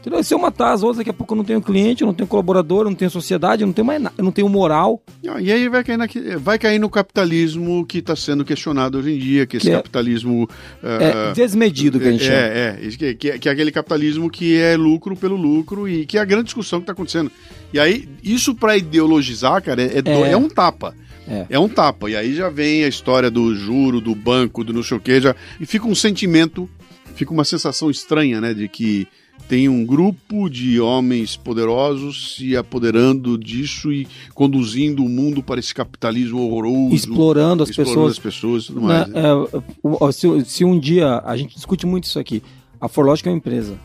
[0.03, 0.21] Entendeu?
[0.21, 2.27] Se eu matar as outras, daqui a pouco eu não tenho cliente, eu não tenho
[2.27, 5.01] colaborador, eu não tenho sociedade, eu não tenho mais nada, eu não tenho moral.
[5.39, 9.17] E aí vai cair, naque- vai cair no capitalismo que está sendo questionado hoje em
[9.17, 10.49] dia, que esse Que é- capitalismo.
[10.83, 12.35] É, ah, desmedido que a gente chama.
[12.37, 16.17] É, é, que, que, que é aquele capitalismo que é lucro pelo lucro e que
[16.17, 17.31] é a grande discussão que está acontecendo.
[17.73, 20.31] E aí, isso para ideologizar, cara, é, é É.
[20.33, 20.93] é um tapa.
[21.25, 21.45] É.
[21.51, 21.59] É.
[21.59, 22.09] um tapa.
[22.09, 25.21] E aí já vem a história do juro, do banco, do não sei o quê,
[25.21, 26.69] já, e fica um sentimento,
[27.15, 29.07] fica uma sensação estranha, né, de que
[29.47, 35.73] tem um grupo de homens poderosos se apoderando disso e conduzindo o mundo para esse
[35.73, 36.93] capitalismo horroroso.
[36.95, 38.11] Explorando as explorando pessoas.
[38.13, 39.07] as pessoas e tudo Né, mais.
[39.09, 39.21] né?
[39.21, 42.41] é, se, se um dia a gente discute muito isso aqui,
[42.79, 43.77] a Forlogic é uma empresa.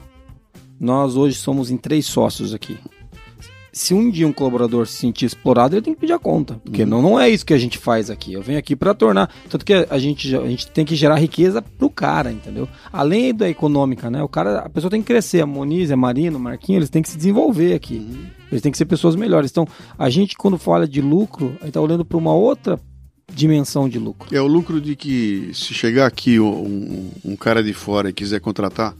[0.81, 2.77] Nós hoje somos em três sócios aqui.
[3.79, 6.61] Se um dia um colaborador se sentir explorado, ele tem que pedir a conta.
[6.65, 6.89] Porque Uhum.
[6.89, 8.33] não, não é isso que a gente faz aqui.
[8.33, 9.33] Eu venho aqui para tornar.
[9.49, 12.69] Tanto que a gente, a gente tem que gerar riqueza pro cara, entendeu?
[12.93, 14.21] Além da econômica, né?
[14.23, 15.41] O cara, a pessoa tem que crescer.
[15.43, 17.99] A Moniz, a Marina, o Marquinhos, eles têm que se desenvolver aqui.
[17.99, 18.27] Uhum.
[18.51, 19.51] Eles têm que ser pessoas melhores.
[19.51, 19.65] Então,
[19.97, 22.81] a gente, quando fala de lucro, a gente tá olhando para uma outra
[23.33, 24.35] dimensão de lucro.
[24.35, 28.41] É o lucro de que se chegar aqui um, um cara de fora e quiser
[28.41, 28.95] contratar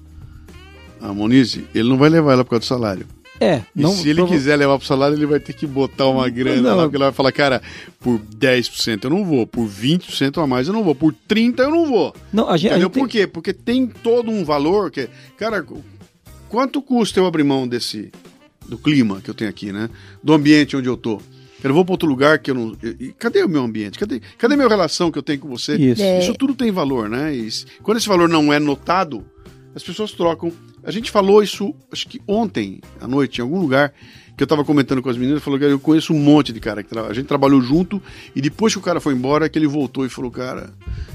[1.01, 3.07] a Monize, ele não vai levar ela por causa do salário.
[3.41, 3.93] É, E não.
[3.93, 6.77] se ele prova- quiser levar pro salário, ele vai ter que botar uma grana Não.
[6.77, 7.63] lá, porque ele vai falar, cara,
[8.01, 11.71] por 10% eu não vou, por 20% a mais eu não vou, por 30% eu
[11.71, 12.15] não vou.
[12.33, 12.87] Não, a gente, a Entendeu?
[12.89, 13.27] gente tem- Por quê?
[13.27, 15.09] Porque tem todo um valor que.
[15.37, 15.65] Cara,
[16.49, 18.11] quanto custa eu abrir mão desse.
[18.69, 19.89] do clima que eu tenho aqui, né?
[20.23, 21.19] Do ambiente onde eu tô.
[21.65, 22.77] Eu vou para outro lugar que eu não.
[23.19, 23.99] cadê o meu ambiente?
[23.99, 25.75] Cadê, cadê a minha relação que eu tenho com você?
[25.77, 26.03] Isso.
[26.03, 26.19] É.
[26.21, 27.35] Isso tudo tem valor, né?
[27.35, 27.49] E
[27.83, 29.25] quando esse valor não é notado,
[29.75, 30.53] as pessoas trocam.
[30.83, 33.93] A gente falou isso, acho que ontem à noite, em algum lugar,
[34.37, 36.83] que eu tava comentando com as meninas, falou que eu conheço um monte de cara
[36.83, 38.01] que tra- a gente trabalhou junto
[38.35, 40.71] e depois que o cara foi embora, que ele voltou e falou, cara,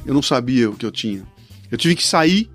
[0.06, 1.24] eu não sabia o que eu tinha.
[1.72, 2.50] Eu tive que sair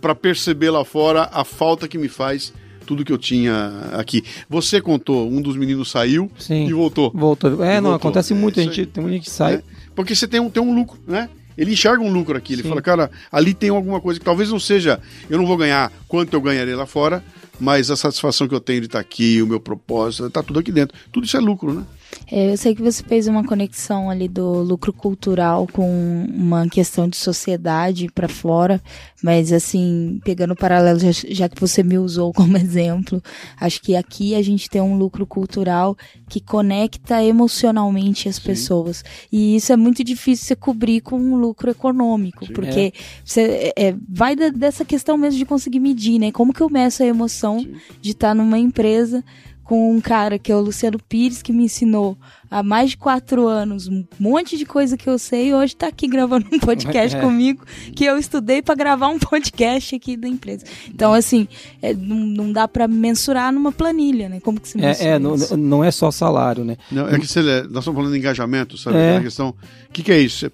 [0.00, 2.52] para perceber lá fora a falta que me faz
[2.86, 4.22] tudo que eu tinha aqui.
[4.48, 6.66] Você contou, um dos meninos saiu Sim.
[6.68, 7.10] e voltou.
[7.14, 7.64] Voltou.
[7.64, 8.08] É, E não, voltou.
[8.10, 8.60] acontece É muito.
[8.60, 9.54] A gente tem gente que sai.
[9.54, 9.62] É,
[9.94, 11.28] porque você tem um, tem um lucro, né?
[11.56, 12.52] Ele enxerga um lucro aqui.
[12.54, 12.68] Ele Sim.
[12.68, 15.00] fala, cara, ali tem alguma coisa que talvez não seja.
[15.28, 17.24] Eu não vou ganhar quanto eu ganharei lá fora,
[17.58, 20.72] mas a satisfação que eu tenho de estar aqui, o meu propósito, tá tudo aqui
[20.72, 20.96] dentro.
[21.12, 21.84] Tudo isso é lucro, né?
[22.30, 27.08] É, eu sei que você fez uma conexão ali do lucro cultural com uma questão
[27.08, 28.82] de sociedade para fora,
[29.22, 33.22] mas assim, pegando o paralelo, já, já que você me usou como exemplo,
[33.60, 35.96] acho que aqui a gente tem um lucro cultural
[36.28, 38.42] que conecta emocionalmente as Sim.
[38.42, 39.04] pessoas.
[39.30, 42.52] E isso é muito difícil você cobrir com um lucro econômico, Sim.
[42.52, 42.92] porque
[43.24, 46.32] você, é, é, vai da- dessa questão mesmo de conseguir medir, né?
[46.32, 47.74] Como que eu meço a emoção Sim.
[48.00, 49.22] de estar numa empresa
[49.64, 52.16] com um cara que é o Luciano Pires, que me ensinou
[52.50, 55.88] há mais de quatro anos um monte de coisa que eu sei e hoje tá
[55.88, 57.20] aqui gravando um podcast É.
[57.20, 57.64] comigo
[57.96, 60.64] que eu estudei para gravar um podcast aqui da empresa.
[60.88, 61.48] Então, assim,
[61.82, 64.40] é, não, não dá para mensurar numa planilha, né?
[64.40, 65.56] Como que se mensura É, é, não, isso?
[65.56, 66.76] não é só salário, né?
[66.92, 68.96] Não, é que você, nós estamos falando de engajamento, sabe?
[68.98, 69.08] É.
[69.08, 69.48] Aquela questão.
[69.88, 70.50] O que, que é isso?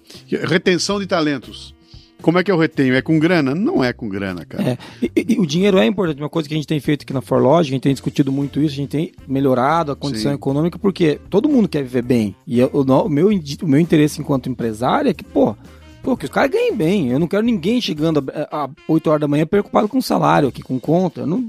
[0.47, 1.73] Retenção de talentos.
[2.21, 2.93] Como é que eu retenho?
[2.95, 3.53] É com grana?
[3.55, 4.63] Não é com grana, cara.
[4.71, 4.77] É.
[5.01, 6.21] E, e- o dinheiro é importante.
[6.21, 8.59] Uma coisa que a gente tem feito aqui na Forlogic, a gente tem discutido muito
[8.61, 10.35] isso, a gente tem melhorado a condição Sim.
[10.35, 12.35] econômica, porque todo mundo quer viver bem.
[12.45, 15.55] E eu- o, meu, o meu interesse enquanto empresário é que, pô,
[16.03, 17.09] pô, que os caras ganhem bem.
[17.09, 20.61] Eu não quero ninguém chegando a, a 8 horas da manhã preocupado com salário aqui,
[20.61, 21.21] com conta.
[21.21, 21.43] Eu Não,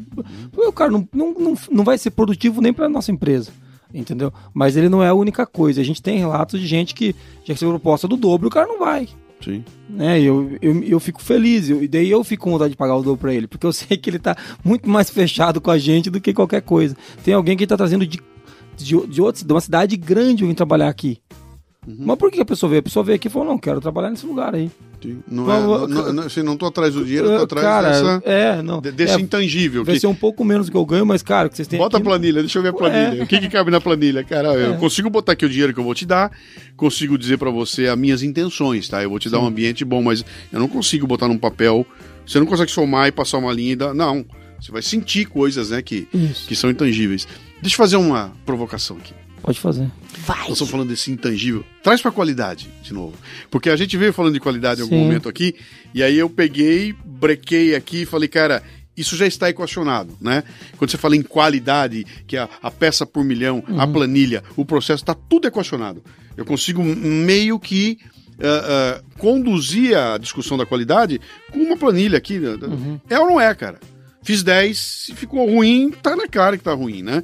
[0.57, 3.51] o cara não, não, não, não vai ser produtivo nem para nossa empresa.
[3.95, 4.33] Entendeu?
[4.55, 5.83] Mas ele não é a única coisa.
[5.83, 7.15] A gente tem relatos de gente que
[7.45, 9.07] já recebeu proposta do dobro e o cara não vai
[9.45, 9.65] Sim.
[9.89, 10.21] né?
[10.21, 13.21] Eu, eu, eu fico feliz, e daí eu fico com vontade de pagar o dobro
[13.21, 16.21] pra ele, porque eu sei que ele tá muito mais fechado com a gente do
[16.21, 16.97] que qualquer coisa.
[17.25, 18.21] Tem alguém que tá trazendo de,
[18.77, 21.19] de, de, outra, de uma cidade grande vir trabalhar aqui.
[21.87, 22.79] Mas por que a pessoa veio?
[22.81, 24.71] A pessoa veio aqui e falou: não, quero trabalhar nesse lugar aí.
[25.03, 25.21] Sim.
[25.29, 27.89] Não, Vamos- é, não, não, assim, não tô atrás do dinheiro, eu tô atrás cara,
[27.91, 28.81] dessa, é, não.
[28.81, 29.85] de- desse é, intangível.
[29.85, 31.81] vai que- ser um pouco menos do que eu ganho, mas, cara, que vocês têm
[31.81, 32.07] Bota a aqui...
[32.09, 33.21] planilha, deixa eu ver a planilha.
[33.21, 33.23] É.
[33.25, 34.23] O que, que cabe na planilha?
[34.23, 34.77] Cara, eu É.
[34.77, 36.31] consigo botar aqui o dinheiro que eu vou te dar,
[36.77, 39.03] consigo dizer pra você as minhas intenções, tá?
[39.03, 41.85] Eu vou te dar um ambiente bom, mas eu não consigo botar num papel.
[42.25, 43.93] Você não consegue somar e passar uma linha e dar.
[43.93, 44.25] Não.
[44.61, 47.27] Você vai sentir coisas, né, que, Isso, que são intangíveis.
[47.61, 49.13] Deixa eu fazer uma provocação aqui.
[49.43, 49.91] Pode fazer.
[50.27, 50.39] Vai!
[50.41, 51.65] Nós estamos falando desse intangível.
[51.83, 53.15] Traz pra qualidade, de novo.
[53.51, 55.03] Porque a gente veio falando de qualidade em algum Sim.
[55.03, 55.55] momento aqui,
[55.95, 58.63] e aí eu peguei, brequei aqui e falei, cara,
[58.97, 60.45] isso já está equacionado, né?
[60.77, 64.65] Quando você fala em qualidade, que é a, a peça por milhão, a planilha, o
[64.65, 66.03] processo, está tudo equacionado.
[66.37, 67.99] Eu consigo meio que
[68.41, 71.21] ah, ah, conduzir a discussão da qualidade
[71.51, 72.39] com uma planilha aqui.
[72.39, 72.57] né?
[73.09, 73.79] É ou não é, cara?
[74.23, 77.23] Fiz 10, se ficou ruim, tá na cara que tá ruim, né?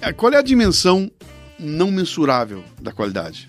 [0.00, 1.10] É, Qual é a dimensão
[1.58, 3.48] não mensurável da qualidade?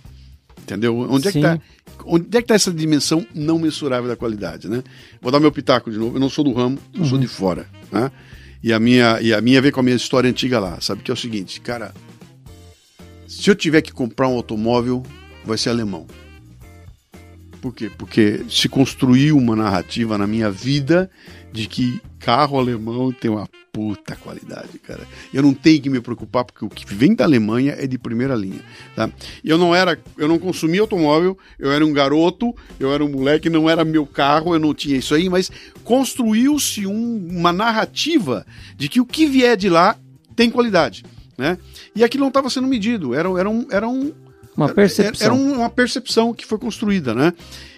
[0.62, 0.98] Entendeu?
[0.98, 1.44] Onde é que Sim.
[1.44, 1.60] tá?
[2.06, 4.84] Onde é que tá essa dimensão não mensurável da qualidade, né?
[5.22, 6.16] Vou dar meu pitaco de novo.
[6.16, 8.12] Eu não sou do ramo, eu sou de fora, né?
[8.64, 11.10] E a minha e a minha vem com a minha história antiga lá, sabe que
[11.10, 11.94] é o seguinte, cara,
[13.28, 15.04] se eu tiver que comprar um automóvel,
[15.44, 16.06] vai ser alemão.
[17.60, 17.92] Por quê?
[17.96, 21.10] Porque se construiu uma narrativa na minha vida
[21.52, 25.08] de que carro alemão tem uma puta qualidade, cara.
[25.34, 28.36] Eu não tenho que me preocupar porque o que vem da Alemanha é de primeira
[28.36, 28.62] linha,
[28.96, 29.10] tá?
[29.44, 33.50] Eu não era, eu não consumia automóvel, eu era um garoto, eu era um moleque,
[33.50, 35.50] não era meu carro, eu não tinha isso aí, mas
[35.84, 38.46] construiu-se um- uma narrativa
[38.76, 39.96] de que o que vier de lá
[40.36, 41.04] tem qualidade,
[41.38, 41.58] né?
[41.96, 44.12] E aquilo não estava sendo medido, era, era um, era um
[44.56, 45.26] Uma era- percepção.
[45.26, 47.34] Era um- uma percepção que foi construída, né?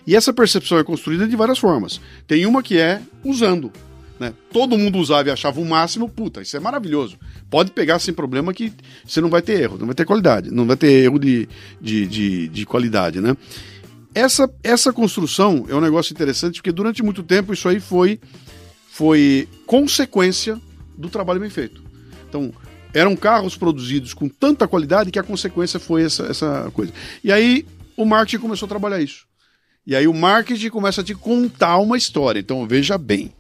[0.06, 2.02] E essa percepção é construída de várias formas.
[2.28, 3.72] Tem uma que é usando.
[4.20, 4.34] Né?
[4.52, 7.18] Todo mundo usava e achava o máximo, puta, isso é maravilhoso.
[7.50, 8.72] Pode pegar sem problema que
[9.06, 11.48] você não vai ter erro, não vai ter qualidade, não vai ter erro de,
[11.82, 13.36] de, de, de qualidade, né?
[14.14, 18.20] Essa, essa construção é um negócio interessante porque durante muito tempo isso aí foi,
[18.88, 20.62] foi consequência
[20.96, 21.82] do trabalho bem feito.
[22.30, 22.54] Então,
[22.94, 26.94] eram carros produzidos com tanta qualidade que a consequência foi essa, essa coisa.
[27.24, 27.66] E aí
[27.98, 29.26] o marketing começou a trabalhar isso.
[29.86, 32.39] E aí o marketing começa a te contar uma história.
[32.39, 33.32] Então veja bem.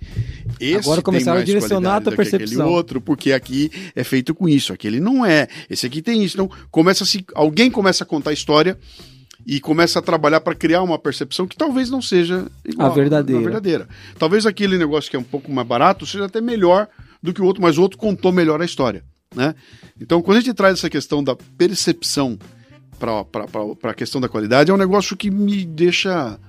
[0.59, 2.61] Esse Agora começaram a direcionar a tua percepção.
[2.61, 5.47] Aquele outro, porque aqui é feito com isso, aquele não é.
[5.69, 6.35] Esse aqui tem isso.
[6.35, 8.77] Então começa se, alguém começa a contar a história
[9.45, 13.39] e começa a trabalhar para criar uma percepção que talvez não seja igual, A verdadeira.
[13.39, 13.87] a verdadeira.
[14.17, 16.87] Talvez aquele negócio que é um pouco mais barato seja até melhor
[17.21, 19.03] do que o outro, mas o outro contou melhor a história.
[19.35, 19.55] Né?
[19.99, 22.37] Então, quando a gente traz essa questão da percepção
[22.99, 26.39] para a questão da qualidade, é um negócio que me deixa.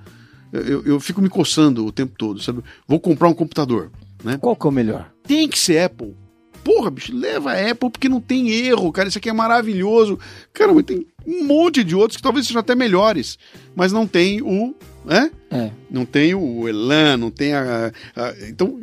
[0.52, 2.62] Eu, eu fico me coçando o tempo todo, sabe?
[2.86, 3.90] Vou comprar um computador.
[4.22, 4.38] Né?
[4.40, 5.10] Qual que é o melhor?
[5.26, 6.14] Tem que ser Apple.
[6.62, 9.08] Porra, bicho, leva a Apple porque não tem erro, cara.
[9.08, 10.18] Isso aqui é maravilhoso.
[10.52, 13.38] Cara, mas tem um monte de outros que talvez sejam até melhores,
[13.74, 14.74] mas não tem o.
[15.04, 15.30] Né?
[15.50, 15.70] É.
[15.90, 17.92] Não tem o Elan, não tem a.
[18.16, 18.80] a- então,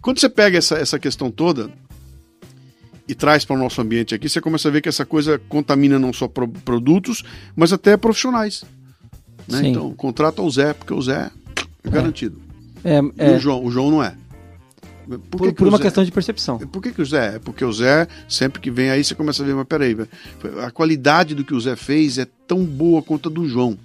[0.00, 1.68] quando você pega essa, essa questão toda
[3.08, 5.98] e traz para o nosso ambiente aqui, você começa a ver que essa coisa contamina
[5.98, 7.22] não só pro- produtos,
[7.54, 8.64] mas até profissionais.
[9.48, 9.68] Né?
[9.68, 11.30] Então, contrata o Zé, porque o Zé
[11.84, 12.40] é garantido.
[12.84, 14.14] É, E é, o João, o João não é.
[15.08, 16.58] Por, por, que por uma Zé- questão de percepção.
[16.58, 17.36] Por que, que o Zé?
[17.36, 19.96] É porque o Zé, sempre que vem aí, você começa a ver, mas peraí,
[20.64, 23.78] a qualidade do que o Zé fez é tão boa quanto a do João.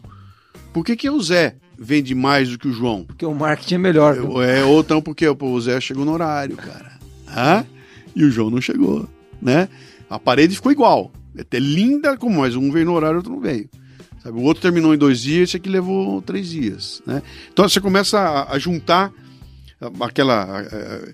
[0.73, 3.03] Por que, que o Zé vende mais do que o João?
[3.03, 4.17] Porque o marketing é melhor.
[4.43, 6.93] É, ou então porque o Zé chegou no horário, cara.
[7.27, 7.65] Hã?
[8.15, 9.07] E o João não chegou,
[9.41, 9.69] né?
[10.09, 11.11] A parede ficou igual.
[11.35, 13.69] É até linda, como mais um veio no horário, outro não veio.
[14.23, 14.37] Sabe?
[14.37, 17.23] O outro terminou em dois dias, esse aqui levou três dias, né?
[17.51, 19.11] Então você começa a, a juntar
[19.99, 20.61] aquela...
[20.61, 21.13] É,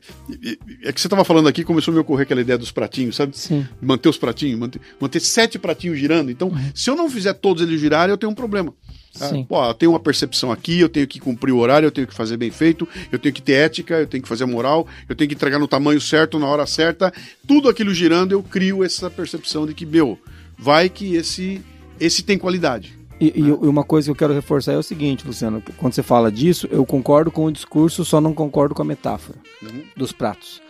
[0.84, 3.38] é que você estava falando aqui, começou a me ocorrer aquela ideia dos pratinhos, sabe?
[3.38, 3.66] Sim.
[3.82, 6.30] manter os pratinhos, manter, manter sete pratinhos girando.
[6.30, 8.74] Então, se eu não fizer todos eles girarem, eu tenho um problema.
[9.20, 9.44] Ah, Sim.
[9.46, 12.14] pô, eu tenho uma percepção aqui, eu tenho que cumprir o horário, eu tenho que
[12.14, 15.28] fazer bem feito, eu tenho que ter ética, eu tenho que fazer moral, eu tenho
[15.28, 17.12] que entregar no tamanho certo, na hora certa.
[17.48, 20.18] Tudo aquilo girando, eu crio essa percepção de que, meu,
[20.58, 21.62] vai que esse,
[22.00, 22.98] esse tem qualidade.
[23.20, 26.32] E, e uma coisa que eu quero reforçar é o seguinte, Luciano, quando você fala
[26.32, 29.82] disso, eu concordo com o discurso, só não concordo com a metáfora Uhum.
[29.96, 30.62] dos pratos.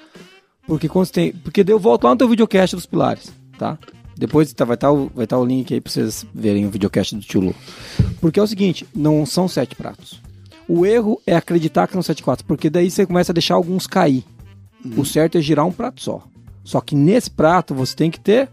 [0.66, 3.78] Porque quando você tem, porque deu volta lá no teu videocast dos pilares, tá?
[4.18, 7.16] Depois tá, vai estar o, vai tá o link aí pra vocês verem o videocast
[7.16, 7.56] do Tio Lu.
[8.20, 10.22] Porque é o seguinte, não são sete pratos.
[10.68, 13.88] O erro é acreditar que são sete pratos, porque daí você começa a deixar alguns
[13.88, 14.24] cair.
[14.98, 16.24] O certo é girar um prato só.
[16.64, 18.50] Só que nesse prato você tem que ter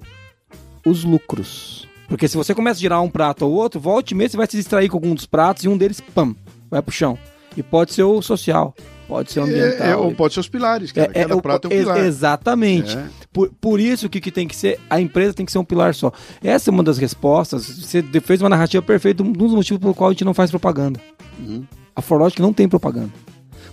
[0.84, 1.88] os lucros.
[2.08, 4.46] Porque se você começa a girar um prato ou outro, volte e meia você vai
[4.46, 6.36] se distrair com algum dos pratos e um deles, pam,
[6.70, 7.18] vai pro chão.
[7.56, 8.74] E pode ser o social,
[9.09, 9.86] pode ser o ambiental.
[9.86, 11.11] É, é, ou pode ser os pilares, cara.
[11.14, 11.98] É, é, Cada o- prato é um ex- pilar.
[12.05, 12.96] Exatamente.
[12.96, 13.07] É.
[13.32, 15.94] Por, por isso que, que tem que ser, a empresa tem que ser um pilar
[15.94, 16.12] só.
[16.42, 17.66] Essa é uma das respostas.
[17.66, 21.00] Você fez uma narrativa perfeita, um dos motivos pelo qual a gente não faz propaganda.
[21.40, 21.64] Uhum.
[21.96, 23.12] A Forlogic não tem propaganda.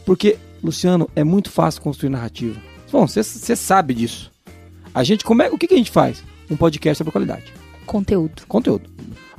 [0.05, 2.59] Porque, Luciano, é muito fácil construir narrativa.
[2.91, 3.23] Bom, você
[3.55, 4.31] sabe disso.
[4.93, 6.23] A gente, como é, o que, que a gente faz?
[6.49, 7.53] Um podcast sobre qualidade.
[7.85, 8.43] Conteúdo.
[8.47, 8.89] Conteúdo.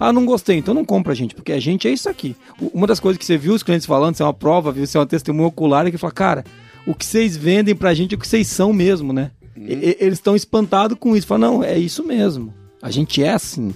[0.05, 2.35] Ah, não gostei, então não compra a gente, porque a gente é isso aqui.
[2.75, 4.97] Uma das coisas que você viu os clientes falando, isso é uma prova, viu, isso
[4.97, 6.45] é uma testemunha ocular, é que fala, cara,
[6.87, 9.31] o que vocês vendem pra gente é o que vocês são mesmo, né?
[9.57, 11.27] E- e- eles estão espantados com isso.
[11.27, 12.53] Fala, não, é isso mesmo.
[12.83, 13.73] A gente é assim.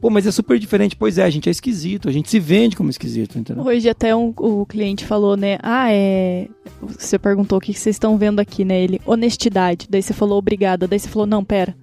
[0.00, 0.94] Pô, mas é super diferente.
[0.96, 3.64] Pois é, a gente é esquisito, a gente se vende como esquisito, entendeu?
[3.64, 5.58] Hoje até um- o cliente falou, né?
[5.62, 6.48] Ah, é.
[6.80, 8.80] Você perguntou o que que vocês estão vendo aqui, né?
[8.82, 9.86] Ele, honestidade.
[9.90, 10.86] Daí você falou obrigada.
[10.86, 11.74] Daí você falou, não, pera.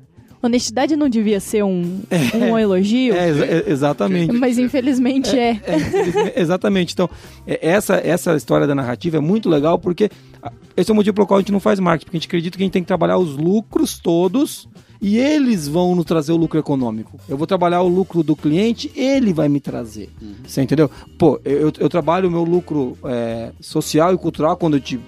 [0.47, 2.01] Honestidade não devia ser um,
[2.33, 3.13] um elogio?
[3.13, 4.33] É, exa- é, exatamente.
[4.33, 5.59] Mas infelizmente é.
[5.65, 6.93] É, infelizmente- exatamente.
[6.93, 7.09] Então,
[7.45, 10.09] é, essa, essa história da narrativa é muito legal porque
[10.41, 12.27] ah, esse é o motivo pelo qual a gente não faz marketing, porque a gente
[12.27, 14.67] acredita que a gente tem que trabalhar os lucros todos
[14.99, 17.19] e eles vão nos trazer o lucro econômico.
[17.29, 20.09] Eu vou trabalhar o lucro do cliente, ele vai me trazer.
[20.45, 20.89] Você entendeu?
[21.19, 24.99] Pô, eu, eu trabalho o meu lucro é, social e cultural quando eu te.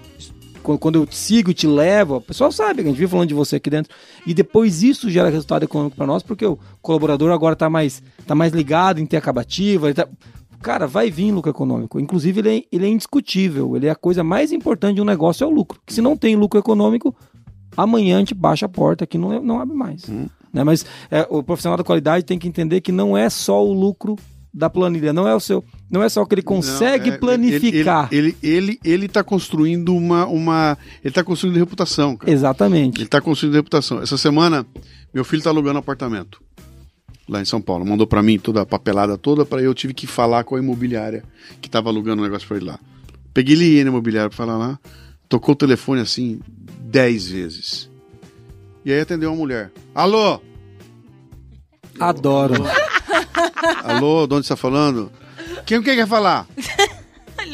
[0.78, 3.28] Quando eu te sigo e te levo, o pessoal sabe que a gente vive falando
[3.28, 3.94] de você aqui dentro.
[4.26, 8.36] E depois isso gera resultado econômico para nós, porque o colaborador agora tá mais, tá
[8.36, 9.94] mais ligado em ter acabativa.
[9.94, 10.08] Tá...
[10.62, 12.00] Cara, vai vir lucro econômico.
[12.00, 13.76] Inclusive, ele é, ele é indiscutível.
[13.76, 15.80] Ele é a coisa mais importante de um negócio, é o lucro.
[15.86, 17.16] Que se não tem lucro econômico,
[17.76, 20.04] amanhã a gente baixa a porta aqui não, não abre mais.
[20.54, 20.64] Né?
[20.64, 24.16] Mas é, o profissional da qualidade tem que entender que não é só o lucro
[24.54, 27.18] da planilha, não é o seu, não é só o que ele consegue Não, é,
[27.18, 28.10] planificar.
[28.12, 30.78] Ele, ele, ele, ele tá construindo uma, uma.
[31.04, 32.32] Ele tá construindo reputação, cara.
[32.32, 33.02] Exatamente.
[33.02, 34.02] Ele tá construindo reputação.
[34.02, 34.66] Essa semana,
[35.14, 36.42] meu filho tá alugando apartamento.
[37.28, 37.86] Lá em São Paulo.
[37.86, 41.24] Mandou pra mim toda a papelada toda, para eu tive que falar com a imobiliária
[41.62, 42.80] que tava alugando o negócio pra ele lá.
[43.34, 44.80] Peguei ele na imobiliária pra falar lá.
[45.28, 46.40] Tocou o telefone assim,
[46.82, 47.88] dez vezes.
[48.84, 49.72] E aí atendeu uma mulher.
[49.94, 50.42] Alô?
[52.00, 52.56] Adoro.
[52.56, 52.89] Alô,
[54.28, 55.12] de onde você tá falando?
[55.66, 56.46] Quem, quem quer falar?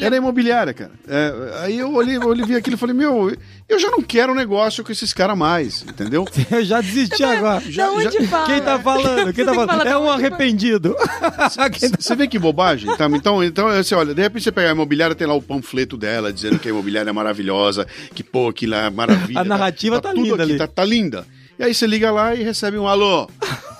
[0.00, 0.90] Era a imobiliária, cara.
[1.08, 1.32] É,
[1.62, 3.32] aí eu olhei, eu olhei vi aquilo e falei, meu,
[3.68, 6.26] eu já não quero negócio com esses caras mais, entendeu?
[6.50, 7.60] Eu já desisti agora.
[7.70, 8.46] Já- da onde já- fala?
[8.46, 9.32] Quem tá falando?
[9.32, 9.86] Quem tá Você falando?
[9.86, 10.94] É um arrependido.
[11.78, 12.94] Quem tá- Você vê que bobagem?
[12.96, 13.06] Tá?
[13.06, 16.32] Então, então você olha, de repente você pega a imobiliária, tem lá o panfleto dela,
[16.32, 19.40] dizendo que a imobiliária é maravilhosa, que pô, que lá é maravilha.
[19.40, 20.58] A narrativa tá linda ali.
[20.58, 21.24] Tá, tá linda.
[21.58, 23.28] E aí você liga lá e recebe um alô.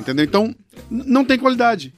[0.01, 0.25] Entendeu?
[0.25, 0.55] Então,
[0.91, 1.93] não tem qualidade.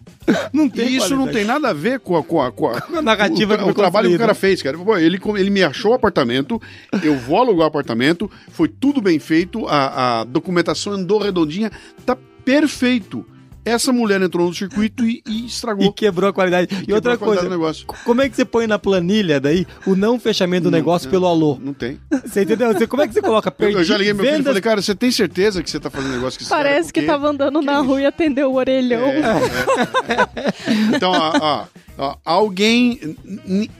[0.52, 2.82] Não E tem isso não tem nada a ver com a, com a, com a,
[2.98, 4.76] a narrativa o, que o trabalho que o cara fez, cara.
[5.00, 6.60] Ele, com- ele me achou o apartamento,
[7.02, 11.70] eu vou alugar o apartamento, foi tudo bem feito, a, a documentação andou redondinha,
[12.04, 12.14] tá
[12.44, 13.24] perfeito.
[13.68, 15.86] Essa mulher entrou no circuito e, e estragou.
[15.86, 16.68] E quebrou a qualidade.
[16.72, 17.86] E, quebrou outra a qualidade coisa, do negócio.
[18.04, 21.58] como é que você põe na planilha daí o não fechamento do negócio pelo alô?
[21.60, 21.98] Não tem.
[22.24, 22.72] Você entendeu?
[22.72, 23.48] Você, como é que você coloca?
[23.48, 25.70] Eu, Perdi, eu já liguei meu filho e vendas- falei, cara, você tem certeza que
[25.70, 26.62] você tá fazendo negócio que cara?
[26.64, 29.06] Parece que tava andando na rua e atendeu o orelhão.
[29.08, 30.28] É.
[30.94, 31.64] Então, ó, ó,
[31.98, 33.16] ó, alguém.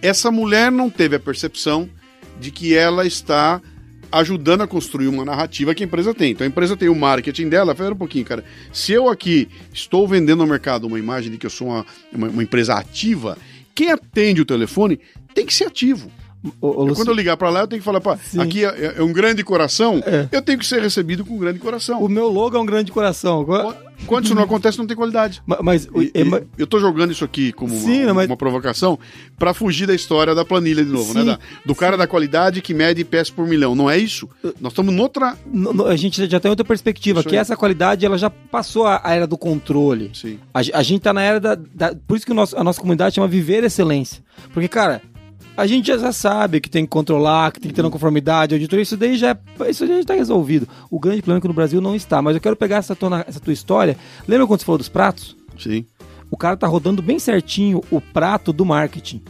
[0.03, 1.89] Essa mulher não teve a percepção
[2.41, 3.61] de que ela está
[4.11, 6.33] ajudando a construir uma narrativa que a empresa tem.
[6.33, 7.73] Então a empresa tem o marketing dela.
[7.73, 8.45] Espera um pouquinho, cara.
[8.73, 12.29] Se eu aqui estou vendendo no mercado uma imagem de que eu sou uma, uma,
[12.29, 13.37] uma empresa ativa,
[13.75, 14.99] quem atende o telefone
[15.35, 16.11] tem que ser ativo.
[16.61, 19.03] O, o Quando eu ligar para lá, eu tenho que falar, pá, aqui é, é,
[19.03, 20.29] um grande coração, é.
[20.31, 22.03] eu tenho que ser recebido com um grande coração.
[22.03, 23.45] O meu logo é um grande coração.
[24.07, 25.43] Quando isso não acontece, não tem qualidade.
[25.47, 28.27] Mas, mas e, e, eu tô jogando isso aqui como Sim, uma, mas...
[28.27, 28.99] uma provocação
[29.37, 31.21] para fugir da história da planilha de novo, né?
[31.21, 31.27] Sim.
[31.27, 31.33] né?
[31.33, 33.75] Da, do cara da qualidade que mede peças por milhão.
[33.75, 34.29] Não é isso?
[34.61, 35.37] Nós estamos noutra.
[35.47, 39.01] No, a gente já tem outra perspectiva, isso que essa qualidade ela já passou a,
[39.03, 40.11] a era do controle.
[40.15, 40.39] Sim.
[40.55, 41.95] A, a gente tá na era da, da.
[42.07, 44.23] Por isso que nosso, a nossa comunidade chama Viver Excelência.
[44.53, 45.03] Porque, cara,
[45.59, 48.85] a gente já sabe que tem que controlar, que tem que ter uma conformidade, auditoria,
[48.85, 50.69] isso daí já, é, isso já está resolvido.
[50.89, 52.23] O grande problema é que no Brasil não está.
[52.23, 53.97] Mas eu quero pegar essa tua, essa tua história.
[54.29, 55.37] Lembra quando você falou dos pratos?
[55.59, 55.85] Sim.
[56.31, 59.21] O cara tá rodando bem certinho o prato do marketing.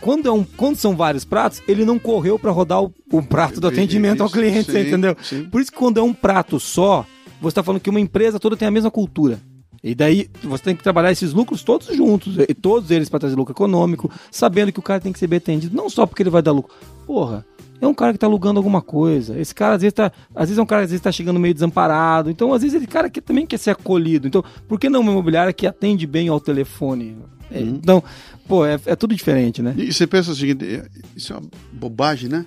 [0.00, 3.60] Quando, é um, quando são vários pratos, ele não correu para rodar o, o prato
[3.60, 5.14] do atendimento ao cliente, sim, entendeu?
[5.22, 5.44] Sim.
[5.50, 7.04] Por isso que quando é um prato só,
[7.42, 9.38] você está falando que uma empresa toda tem a mesma cultura.
[9.82, 13.36] E daí você tem que trabalhar esses lucros todos juntos, e todos eles para trazer
[13.36, 16.30] lucro econômico, sabendo que o cara tem que ser bem atendido, não só porque ele
[16.30, 16.74] vai dar lucro.
[17.06, 17.46] Porra,
[17.80, 19.38] é um cara que tá alugando alguma coisa.
[19.38, 21.38] Esse cara às vezes tá, às vezes é um cara que às vezes tá chegando
[21.38, 22.30] meio desamparado.
[22.30, 24.26] Então, às vezes ele cara que também quer ser acolhido.
[24.26, 27.16] Então, por que não uma imobiliária que atende bem ao telefone?
[27.50, 27.68] É, uhum.
[27.68, 28.04] Então,
[28.46, 29.74] pô, é, é, tudo diferente, né?
[29.76, 32.44] E você pensa o seguinte, é, isso é uma bobagem, né?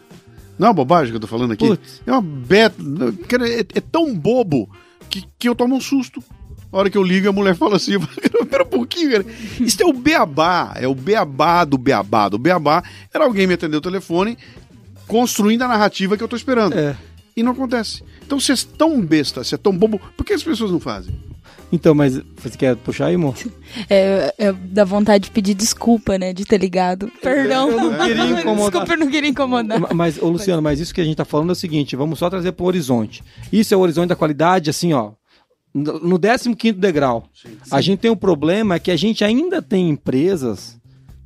[0.60, 1.66] Não é uma bobagem que eu tô falando aqui?
[1.66, 2.02] Putz.
[2.06, 2.76] É uma beta,
[3.44, 4.70] é, é tão bobo
[5.10, 6.22] que, que eu tomo um susto.
[6.72, 7.94] A hora que eu ligo, a mulher fala assim:
[8.50, 9.26] Pera um pouquinho, cara.
[9.60, 10.74] Isso é o beabá.
[10.76, 12.30] É o beabá do beabá.
[12.30, 14.38] Do beabá era alguém me atender o telefone
[15.08, 16.78] construindo a narrativa que eu tô esperando.
[16.78, 16.96] É.
[17.36, 18.04] E não acontece.
[18.26, 21.14] Então, se é tão besta, se é tão bobo, por que as pessoas não fazem?
[21.72, 23.36] Então, mas você quer puxar aí, amor?
[23.90, 26.34] É, é, dá vontade de pedir desculpa, né?
[26.34, 27.10] De ter ligado.
[27.22, 27.70] Perdão.
[27.72, 28.56] Eu não queria incomodar.
[28.56, 29.94] Desculpa, eu não queria incomodar.
[29.94, 32.30] Mas, ô Luciano, mas isso que a gente tá falando é o seguinte: vamos só
[32.30, 33.24] trazer pro horizonte.
[33.52, 35.14] Isso é o horizonte da qualidade, assim, ó
[35.74, 37.24] no 15 degrau.
[37.34, 37.58] Sim, sim.
[37.72, 40.80] A gente tem um problema que a gente ainda tem empresas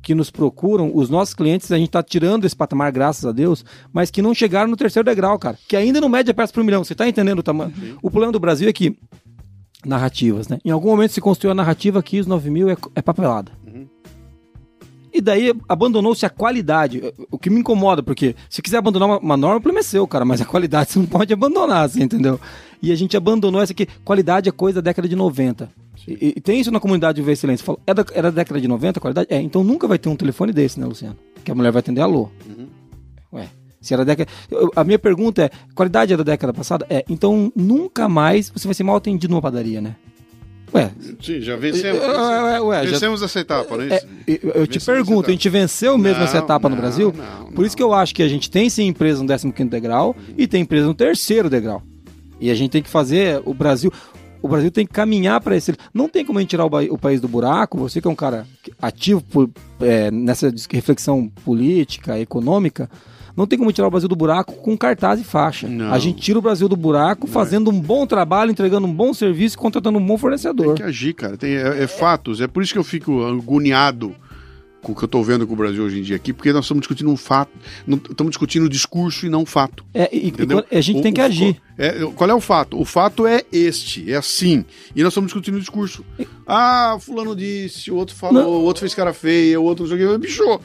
[0.06, 3.64] que nos procuram, os nossos clientes, a gente está tirando esse patamar, graças a Deus,
[3.92, 5.58] mas que não chegaram no terceiro degrau, cara.
[5.66, 6.84] Que ainda não mede a peça por milhão.
[6.84, 7.72] Você está entendendo o tamanho?
[7.76, 7.96] Uhum.
[8.00, 8.96] O problema do Brasil é que.
[9.84, 10.58] Narrativas, né?
[10.64, 13.52] Em algum momento se construiu a narrativa que os 9 mil é, é papelada.
[15.12, 17.02] E daí abandonou-se a qualidade.
[17.30, 20.06] O que me incomoda, porque se quiser abandonar uma, uma norma, o problema é seu,
[20.06, 22.38] cara, mas a qualidade você não pode abandonar, assim, entendeu?
[22.82, 23.86] E a gente abandonou essa aqui.
[24.04, 25.70] Qualidade é coisa da década de 90.
[26.06, 27.64] E, e, tem isso na comunidade de Ver Silêncio.
[27.64, 29.28] Falo, é da, é da década de 90 a qualidade?
[29.30, 31.16] É, então nunca vai ter um telefone desse, né, Luciano?
[31.44, 32.28] Que a mulher vai atender alô.
[32.46, 32.68] Uhum.
[33.32, 33.48] Ué.
[33.80, 34.30] Se era década.
[34.74, 36.86] A minha pergunta é: qualidade é da década passada?
[36.88, 37.04] É.
[37.08, 39.96] Então nunca mais você vai ser mal atendido numa padaria, né?
[40.76, 40.90] Ué.
[41.20, 42.00] Sim, já vencemos.
[42.00, 43.26] Ué, ué, vencemos já...
[43.26, 44.06] essa etapa, não é isso?
[44.26, 47.14] É, eu, eu te pergunto, a gente venceu mesmo não, essa etapa não, no Brasil?
[47.16, 50.08] Não, Por isso que eu acho que a gente tem sim empresa no 15 degrau
[50.08, 50.34] uhum.
[50.36, 51.82] e tem empresa no terceiro degrau.
[52.40, 53.92] E a gente tem que fazer o Brasil.
[54.42, 55.74] O Brasil tem que caminhar para esse.
[55.92, 57.78] Não tem como a gente tirar o, o, país do buraco.
[57.78, 58.46] Você que é um cara
[58.80, 59.50] ativo por,
[59.80, 62.90] é, nessa reflexão política, econômica,
[63.36, 65.68] não tem como tirar o Brasil do buraco com cartaz e faixa.
[65.68, 65.92] Não.
[65.92, 67.74] A gente tira o Brasil do buraco não fazendo é.
[67.74, 70.68] um bom trabalho, entregando um bom serviço e contratando um bom fornecedor.
[70.68, 71.36] Tem que agir, cara.
[71.36, 72.40] Tem, é, é fatos.
[72.40, 74.14] É por isso que eu fico agoniado
[74.86, 76.64] com o que eu estou vendo com o Brasil hoje em dia aqui, porque nós
[76.64, 77.50] estamos discutindo um fato,
[78.08, 79.84] estamos discutindo discurso e não fato.
[79.92, 81.60] É, e, e a gente o, tem que o, agir.
[81.76, 82.80] É, qual é o fato?
[82.80, 84.64] O fato é este, é assim.
[84.94, 86.04] E nós estamos discutindo o discurso.
[86.46, 88.48] Ah, fulano disse, o outro falou, não.
[88.48, 90.18] o outro fez cara feia, o outro não sei o que.
[90.18, 90.60] Bicho,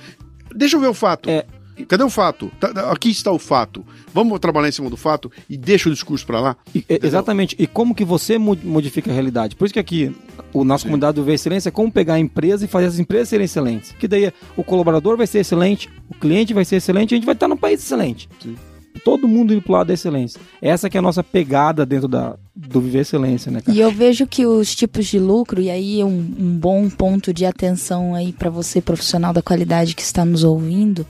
[0.55, 1.27] deixa eu ver o fato.
[1.27, 1.43] É,
[1.85, 2.51] Cadê o fato?
[2.59, 3.85] Tá, tá, aqui está o fato.
[4.13, 6.57] Vamos trabalhar em cima do fato e deixa o discurso para lá?
[6.73, 7.55] E, exatamente.
[7.57, 9.55] E como que você modifica a realidade?
[9.55, 10.15] Por isso que aqui,
[10.53, 13.29] o nosso comunidade do Ver Excelência é como pegar a empresa e fazer as empresas
[13.29, 13.91] serem excelentes.
[13.93, 17.25] Que daí o colaborador vai ser excelente, o cliente vai ser excelente e a gente
[17.25, 18.27] vai estar num país excelente.
[18.39, 18.55] Sim.
[19.03, 20.39] Todo mundo indo pro lado da excelência.
[20.61, 23.75] Essa que é a nossa pegada dentro da, do Viver Excelência, né, cara?
[23.75, 27.45] E eu vejo que os tipos de lucro, e aí um, um bom ponto de
[27.45, 31.05] atenção aí para você, profissional da qualidade que está nos ouvindo,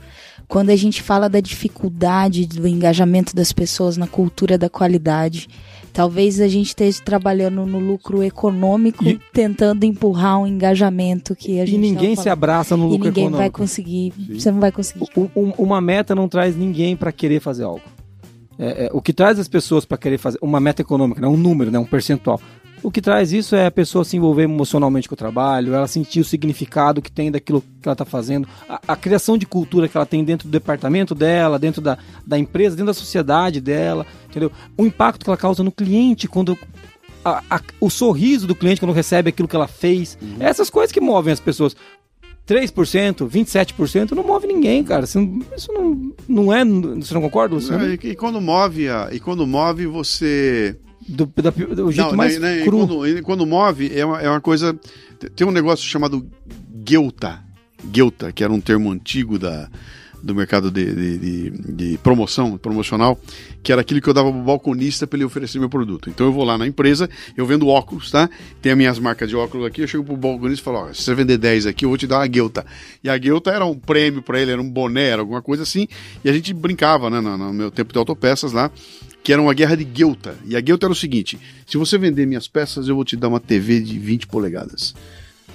[0.52, 5.48] quando a gente fala da dificuldade do engajamento das pessoas na cultura da qualidade.
[5.94, 11.66] Talvez a gente esteja trabalhando no lucro econômico, e, tentando empurrar um engajamento que a
[11.66, 11.78] gente.
[11.78, 13.20] E ninguém se abraça no lucro econômico.
[13.20, 14.14] E ninguém vai conseguir.
[14.14, 14.40] Sim.
[14.40, 15.06] Você não vai conseguir.
[15.16, 17.84] O, um, uma meta não traz ninguém para querer fazer algo.
[18.60, 21.38] É, é, o que traz as pessoas para querer fazer uma meta econômica, né, um
[21.38, 22.42] número, né, um percentual.
[22.84, 26.20] O que traz isso é a pessoa se envolver emocionalmente com o trabalho, ela sentir
[26.20, 29.96] o significado que tem daquilo que ela está fazendo, a, a, criação de cultura que
[29.96, 34.52] ela tem dentro do departamento dela, dentro da, da empresa, dentro da sociedade dela, entendeu?
[34.76, 36.58] O impacto que ela causa no cliente quando
[37.24, 40.18] a, a, o sorriso do cliente quando recebe aquilo que ela fez.
[40.22, 40.38] Uhum.
[40.40, 41.76] Essas coisas que movem as pessoas.
[42.48, 45.06] 3%, 27%, não move ninguém, cara.
[45.06, 46.66] Isso não, isso não, não é.
[46.66, 47.86] Você não concorda, Luciano?
[47.86, 50.76] Não, e, e quando move, a, e quando move, você.
[51.08, 52.88] Do, da- do jeito Não, mais né, né, cru.
[52.88, 54.78] Quando, quando move, é uma, é uma coisa.
[55.36, 56.26] Tem um negócio chamado
[56.84, 57.44] Guelta.
[57.84, 59.68] Guelta, que era um termo antigo da,
[60.22, 63.20] do mercado de, de, de- de promoção, promocional,
[63.64, 66.08] que era aquilo que eu dava pro balconista para ele oferecer meu produto.
[66.10, 68.30] Então eu vou lá na empresa, eu vendo óculos, tá?
[68.62, 71.02] Tem as minhas marcas de óculos aqui, eu chego pro balconista e falo, ó, se
[71.02, 72.64] você vender 10 aqui, eu vou te dar uma Guelta.
[73.04, 75.88] E a Guelta era um prêmio para ele, era um boné, era alguma coisa assim,
[76.24, 78.70] e a gente brincava, né, no, no meu tempo de autopeças lá,
[79.24, 80.36] que era uma guerra de Guelta.
[80.46, 83.28] E a Guelta era o seguinte: se você vender minhas peças, eu vou te dar
[83.28, 84.94] uma TV de 20 polegadas.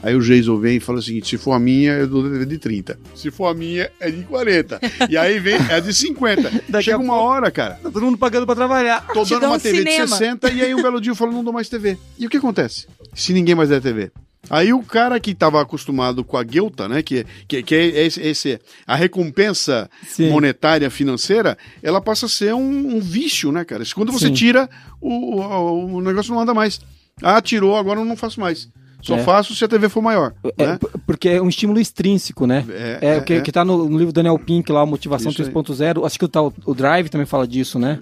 [0.03, 2.31] Aí o Jason vem e fala o seguinte: se for a minha, eu dou a
[2.31, 2.99] TV de 30.
[3.14, 4.81] Se for a minha, é de 40.
[5.09, 6.62] E aí vem, é de 50.
[6.69, 7.75] Daqui Chega uma hora, cara.
[7.83, 9.07] Tá todo mundo pagando pra trabalhar.
[9.12, 10.17] Tô Te dando uma um TV de cinema.
[10.17, 11.99] 60 e aí um belo dia eu falo, não dou mais TV.
[12.19, 12.87] E o que acontece?
[13.14, 14.11] Se ninguém mais der TV?
[14.49, 18.20] Aí o cara que estava acostumado com a guelta, né, que, que, que é esse,
[18.20, 20.30] esse- a recompensa Sim.
[20.30, 23.82] monetária financeira, ela passa a ser um, um vício, né, cara?
[23.94, 24.34] Quando você Sim.
[24.34, 24.68] tira,
[25.01, 26.80] o, o, o negócio não anda mais.
[27.22, 28.68] Ah, tirou, agora eu não faço mais.
[29.03, 29.22] Só É.
[29.22, 30.34] faço se a TV for maior.
[30.59, 30.78] É, né?
[31.07, 32.64] porque é um estímulo extrínseco, né?
[32.68, 33.40] É, É, é, o que, é.
[33.40, 35.49] que tá no, no livro do Daniel Pink lá, Motivação Isso aí.
[35.49, 36.05] 3.0.
[36.05, 38.01] Acho que o, tal- o Drive também fala disso, né?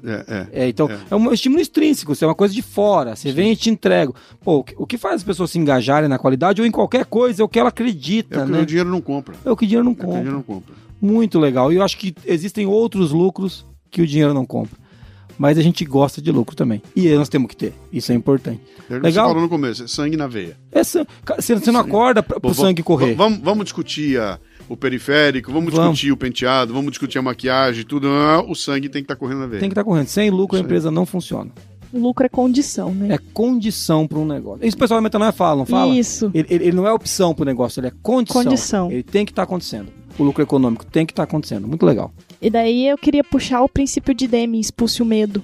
[0.52, 1.14] É, então, É.
[1.14, 3.14] um estímulo extrínseco, isso é uma coisa de fora.
[3.16, 4.12] Você vem e te entrega.
[4.42, 7.04] Pô, o que, o que faz as pessoas se engajarem na qualidade ou em qualquer
[7.04, 8.60] coisa é o que ela acredita, É o que né?
[8.60, 9.34] o dinheiro não compra.
[9.44, 10.20] É o que o dinheiro não É o que o compra.
[10.22, 10.74] dinheiro não compra.
[11.02, 11.70] Muito legal.
[11.72, 14.82] E eu acho que existem outros lucros que o dinheiro não compra.
[15.38, 16.80] Mas a gente gosta de lucro também.
[16.94, 17.74] E nós temos que ter.
[17.92, 18.60] Isso é importante.
[18.88, 19.26] É o Legal.
[19.26, 20.56] Você falou no começo, é sangue na veia.
[20.70, 23.14] Essa, ca- você, você não acorda pro Bom, sangue correr.
[23.14, 25.92] Vamos, vamos discutir a- o periférico, vamos, Vamos.
[25.98, 28.08] discutir o penteado, vamos discutir a maquiagem, tudo.
[28.08, 29.60] Ah, O sangue tem que estar correndo na veia.
[29.60, 30.06] Tem que estar correndo.
[30.06, 30.66] Sem lucro, a Isso aí.
[30.66, 31.50] empresa não funciona.
[31.92, 33.14] O lucro é condição, né?
[33.14, 34.66] É condição para um negócio.
[34.66, 35.94] Isso o pessoal da Metanoia fala, não fala?
[35.94, 36.30] Isso.
[36.34, 38.42] Ele, ele- ele não é opção para o negócio, ele é condição.
[38.42, 38.90] Condição.
[38.90, 39.88] Ele tem que estar acontecendo.
[40.18, 41.66] O lucro econômico tem que estar acontecendo.
[41.68, 42.12] Muito legal.
[42.44, 45.42] E daí eu queria puxar o princípio de Demi, expulse o medo,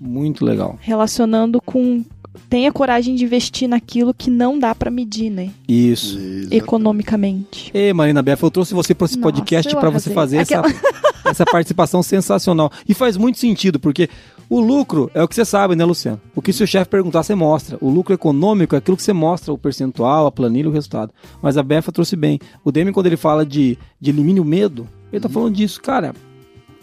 [0.00, 0.76] Muito legal.
[0.80, 2.04] relacionando com
[2.50, 5.50] tenha coragem de investir naquilo que não dá pra medir, né?
[5.68, 6.18] Isso.
[6.18, 6.52] Exato.
[6.52, 7.70] Economicamente.
[7.72, 10.62] Ei, Marina Beff, eu trouxe você para esse Nossa, podcast para você fazer essa,
[11.24, 12.72] essa participação sensacional.
[12.88, 14.08] E faz muito sentido, porque
[14.50, 16.20] o lucro é o que você sabe, né, Luciano?
[16.34, 17.78] O que se o chefe perguntar, você mostra.
[17.80, 21.12] O lucro econômico é aquilo que você mostra, o percentual, a planilha, o resultado.
[21.40, 22.40] Mas a Befa trouxe bem.
[22.64, 25.80] O Demi, quando ele fala de, de elimine o medo, ele tá falando disso.
[25.80, 26.12] Cara,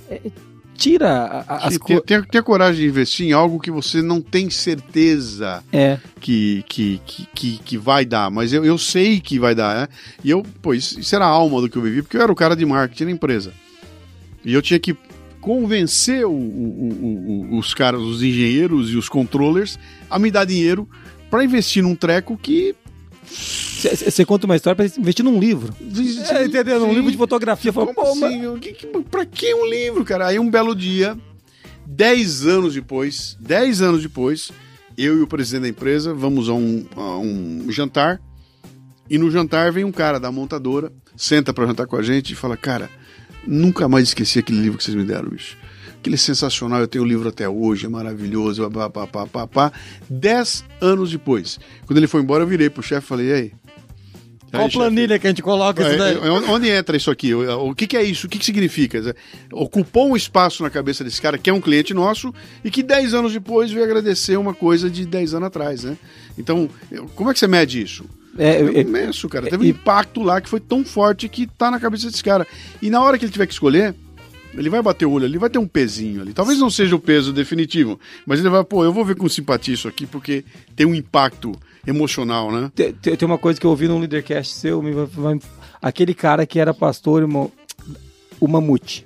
[0.09, 0.21] é-
[0.75, 2.03] tira a- a- as Sim, coisas.
[2.05, 6.63] tem, tem a coragem de investir em algo que você não tem certeza É, que,
[6.69, 7.01] que,
[7.35, 9.75] que, que, vai dar, mas eu, eu sei que vai dar.
[9.75, 9.87] né?
[10.23, 12.31] E eu, pô, isso, isso era a alma do que eu vivi, porque eu era
[12.31, 13.51] o cara de marketing da empresa.
[14.45, 14.95] E eu tinha que
[15.41, 19.77] convencer o- o- o- os caras, os engenheiros e os controllers
[20.09, 20.87] a me dar dinheiro
[21.29, 22.73] para investir num treco que.
[23.29, 25.73] Você conta uma história para investir num livro.
[26.31, 26.81] É, entendeu?
[26.81, 26.93] Sim.
[26.93, 27.71] livro de fotografia.
[27.71, 28.59] Fala, Como pô, assim?
[28.59, 30.27] Que, que, pra que um livro, cara?
[30.27, 31.17] Aí um belo dia,
[31.85, 34.51] 10 anos depois, 10 anos depois,
[34.97, 38.19] eu e o presidente da empresa vamos a um, a um jantar.
[39.09, 42.35] E no jantar vem um cara da montadora, senta pra jantar com a gente e
[42.35, 42.89] fala: Cara,
[43.47, 45.57] nunca mais esqueci aquele livro que vocês me deram, bicho.
[45.99, 49.71] Aquele sensacional, eu tenho o livro até hoje, é maravilhoso, pá, pá, pá, pá, pá.
[50.09, 51.59] Dez anos depois.
[51.85, 53.51] Quando ele foi embora, eu virei pro chefe e falei: E aí?
[54.49, 56.15] Qual Aí, chefe, planilha que a gente coloca isso daí?
[56.15, 57.33] é, é, onde entra isso aqui?
[57.33, 58.27] O, que, que é isso?
[58.27, 59.15] O que, que significa?
[59.51, 62.33] Ocupou um espaço na cabeça desse cara, que é um cliente nosso,
[62.63, 65.97] e que 10 anos depois veio agradecer uma coisa de 10 anos atrás, né?
[66.37, 66.69] Então,
[67.15, 68.05] como é que você mede isso?
[68.37, 69.47] É, É é, imenso, cara.
[69.47, 72.47] Teve um impacto lá que foi tão forte que tá na cabeça desse cara.
[72.81, 73.93] E na hora que ele tiver que escolher,
[74.59, 76.33] ele vai bater o olho ali, vai ter um pezinho ali.
[76.33, 79.73] Talvez não seja o peso definitivo, mas ele vai, pô, eu vou ver com simpatia
[79.73, 80.43] isso aqui, porque
[80.75, 81.51] tem um impacto
[81.87, 82.71] emocional, né?
[82.75, 85.39] Tem, tem- tem uma coisa que eu ouvi num Leadercast seu, me vai-
[85.81, 87.51] aquele cara que era pastor, irmão,
[88.39, 89.05] o Mamute.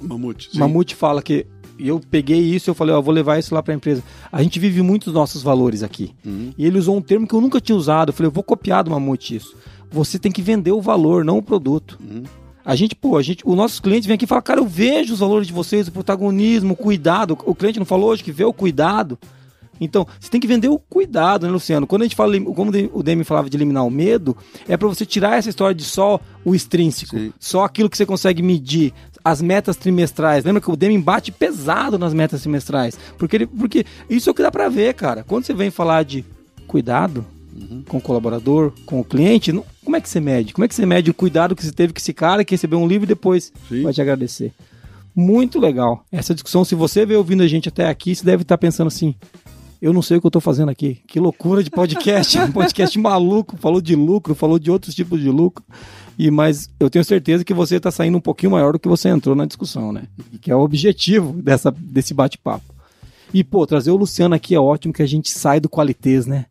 [0.00, 0.50] Mamute.
[0.54, 3.60] O Mamute fala que e eu peguei isso eu falei, ó, vou levar isso lá
[3.62, 4.00] pra empresa.
[4.30, 6.12] A gente vive muito os nossos valores aqui.
[6.24, 6.52] Uhum.
[6.56, 8.10] E ele usou um termo que eu nunca tinha usado.
[8.10, 9.56] Eu falei, eu vou copiar do Mamute isso.
[9.90, 11.98] Você tem que vender o valor, não o produto.
[12.00, 12.22] Uhum.
[12.64, 15.12] A gente, pô, a gente, os nossos clientes vêm aqui e falam, cara, eu vejo
[15.12, 17.36] os valores de vocês, o protagonismo, o cuidado.
[17.44, 19.18] O cliente não falou hoje que vê o cuidado.
[19.80, 21.86] Então, você tem que vender o cuidado, né, Luciano?
[21.86, 24.36] Quando a gente fala, como o Demi falava de eliminar o medo,
[24.68, 27.32] é para você tirar essa história de só o extrínseco, Sim.
[27.38, 30.44] só aquilo que você consegue medir, as metas trimestrais.
[30.44, 32.96] Lembra que o Demi bate pesado nas metas trimestrais?
[33.18, 35.24] Porque, ele, porque isso é o que dá para ver, cara.
[35.24, 36.24] Quando você vem falar de
[36.66, 37.26] cuidado
[37.88, 40.52] com o colaborador, com o cliente, não- como é que você mede?
[40.52, 42.78] Como é que você mede o cuidado que você teve com esse cara que recebeu
[42.78, 43.82] um livro e depois Sim.
[43.82, 44.52] vai te agradecer?
[45.14, 46.04] Muito legal.
[46.10, 49.14] Essa discussão, se você veio ouvindo a gente até aqui, você deve estar pensando assim:
[49.80, 50.98] eu não sei o que eu tô fazendo aqui.
[51.06, 52.36] Que loucura de podcast.
[52.40, 53.56] um podcast maluco.
[53.56, 55.64] Falou de lucro, falou de outros tipos de lucro.
[56.18, 59.08] E, mas eu tenho certeza que você está saindo um pouquinho maior do que você
[59.08, 60.04] entrou na discussão, né?
[60.32, 62.74] E que é o objetivo dessa, desse bate-papo.
[63.32, 66.46] E, pô, trazer o Luciano aqui é ótimo que a gente sai do qualitês, né?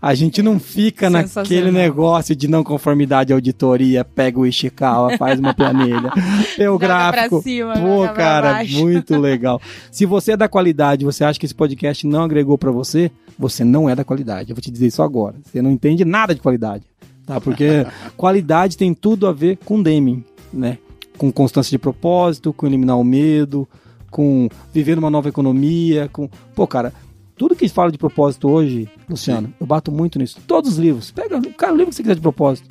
[0.00, 5.52] A gente não fica naquele negócio de não conformidade auditoria, pega o Ishikawa, faz uma
[5.52, 6.12] planilha,
[6.56, 7.42] tem o gráfico.
[7.42, 9.60] Cima, Pô, cara, muito legal.
[9.90, 13.64] Se você é da qualidade, você acha que esse podcast não agregou para você, você
[13.64, 14.50] não é da qualidade.
[14.50, 15.34] Eu vou te dizer isso agora.
[15.44, 16.84] Você não entende nada de qualidade,
[17.26, 17.40] tá?
[17.40, 17.84] Porque
[18.16, 20.78] qualidade tem tudo a ver com Deming, né?
[21.16, 23.68] Com constância de propósito, com eliminar o medo,
[24.12, 26.30] com viver numa nova economia, com...
[26.54, 26.92] Pô, cara,
[27.38, 29.54] tudo que fala de propósito hoje, Luciano, Sim.
[29.60, 30.38] eu bato muito nisso.
[30.46, 31.10] Todos os livros.
[31.12, 32.68] Pega, cara, o livro que você quiser de propósito.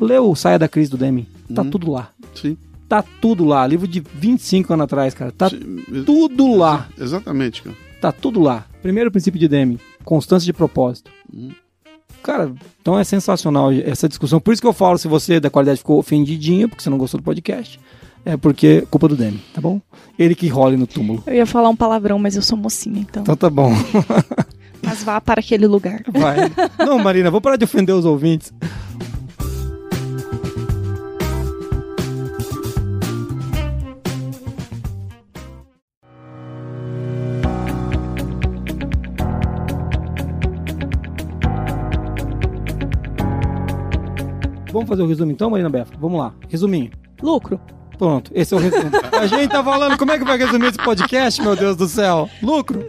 [0.00, 1.26] Lê o Saia da Crise do Deming.
[1.54, 1.70] Tá hum.
[1.70, 2.10] tudo lá.
[2.34, 2.56] Sim.
[2.88, 3.66] Tá tudo lá.
[3.66, 5.32] Livro de 25 anos atrás, cara.
[5.32, 5.82] Tá Sim.
[6.06, 6.88] tudo lá.
[6.98, 7.76] Exatamente, cara.
[8.00, 8.66] Tá tudo lá.
[8.80, 9.78] Primeiro princípio de Deming.
[10.04, 11.10] Constância de propósito.
[11.32, 11.50] Hum.
[12.22, 14.40] Cara, então é sensacional essa discussão.
[14.40, 17.18] Por isso que eu falo, se você da qualidade ficou ofendidinho, porque você não gostou
[17.18, 17.80] do podcast,
[18.24, 19.80] é porque é culpa do Demi, tá bom?
[20.18, 21.22] Ele que role no túmulo.
[21.26, 23.22] Eu ia falar um palavrão, mas eu sou mocinha, então.
[23.22, 23.72] Então tá bom.
[24.82, 26.02] mas vá para aquele lugar.
[26.12, 26.36] Vai.
[26.78, 28.52] Não, Marina, vou parar de ofender os ouvintes.
[44.72, 45.92] Vamos fazer o resumo então, Marina Befa?
[46.00, 46.34] Vamos lá.
[46.48, 46.90] Resuminho.
[47.22, 47.60] Lucro.
[48.02, 48.90] Pronto, esse é o resumo.
[49.12, 52.28] A gente tá falando, como é que vai resumir esse podcast, meu Deus do céu?
[52.42, 52.84] Lucro.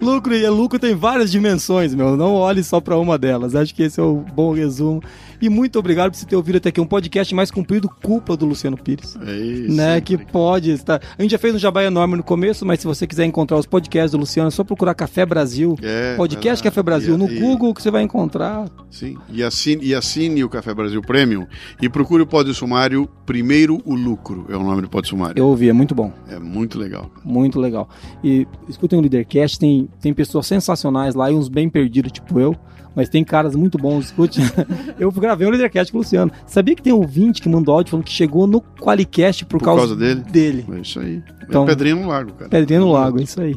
[0.00, 2.16] Lucro, e lucro tem várias dimensões, meu.
[2.16, 3.56] Não olhe só para uma delas.
[3.56, 5.02] Acho que esse é o bom resumo.
[5.42, 8.46] E muito obrigado por você ter ouvido até aqui um podcast mais comprido, culpa do
[8.46, 9.18] Luciano Pires.
[9.26, 9.74] É isso.
[9.74, 11.02] Né, que pode estar.
[11.18, 13.66] A gente já fez um jabá enorme no começo, mas se você quiser encontrar os
[13.66, 15.76] podcasts do Luciano, é só procurar Café Brasil.
[15.82, 17.16] É, podcast Café Brasil.
[17.16, 18.70] E, no e, Google que você vai encontrar.
[18.88, 19.18] Sim.
[19.28, 21.44] E assine, e assine o Café Brasil Premium
[21.80, 24.46] e procure o Pódio Sumário Primeiro o Lucro.
[24.48, 25.40] É o nome do Pódio Sumário.
[25.40, 26.12] Eu ouvi, é muito bom.
[26.28, 27.10] É muito legal.
[27.24, 27.88] Muito legal.
[28.22, 32.56] E escutem o Leadercast, tem, tem pessoas sensacionais lá e uns bem perdidos, tipo eu
[32.94, 34.40] mas tem caras muito bons, escute.
[34.98, 36.30] eu gravei um Leadercast com o Luciano.
[36.46, 39.64] Sabia que tem um ouvinte que mandou áudio falando que chegou no Qualicast por, por
[39.64, 40.20] causa, causa, dele?
[40.20, 40.64] dele.
[40.72, 41.22] É isso aí.
[41.42, 42.50] Então, é pedrinha no lago, cara.
[42.50, 43.54] Pedrinha no lago, é isso aí.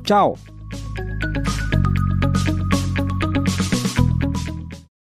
[0.04, 0.38] Tchau.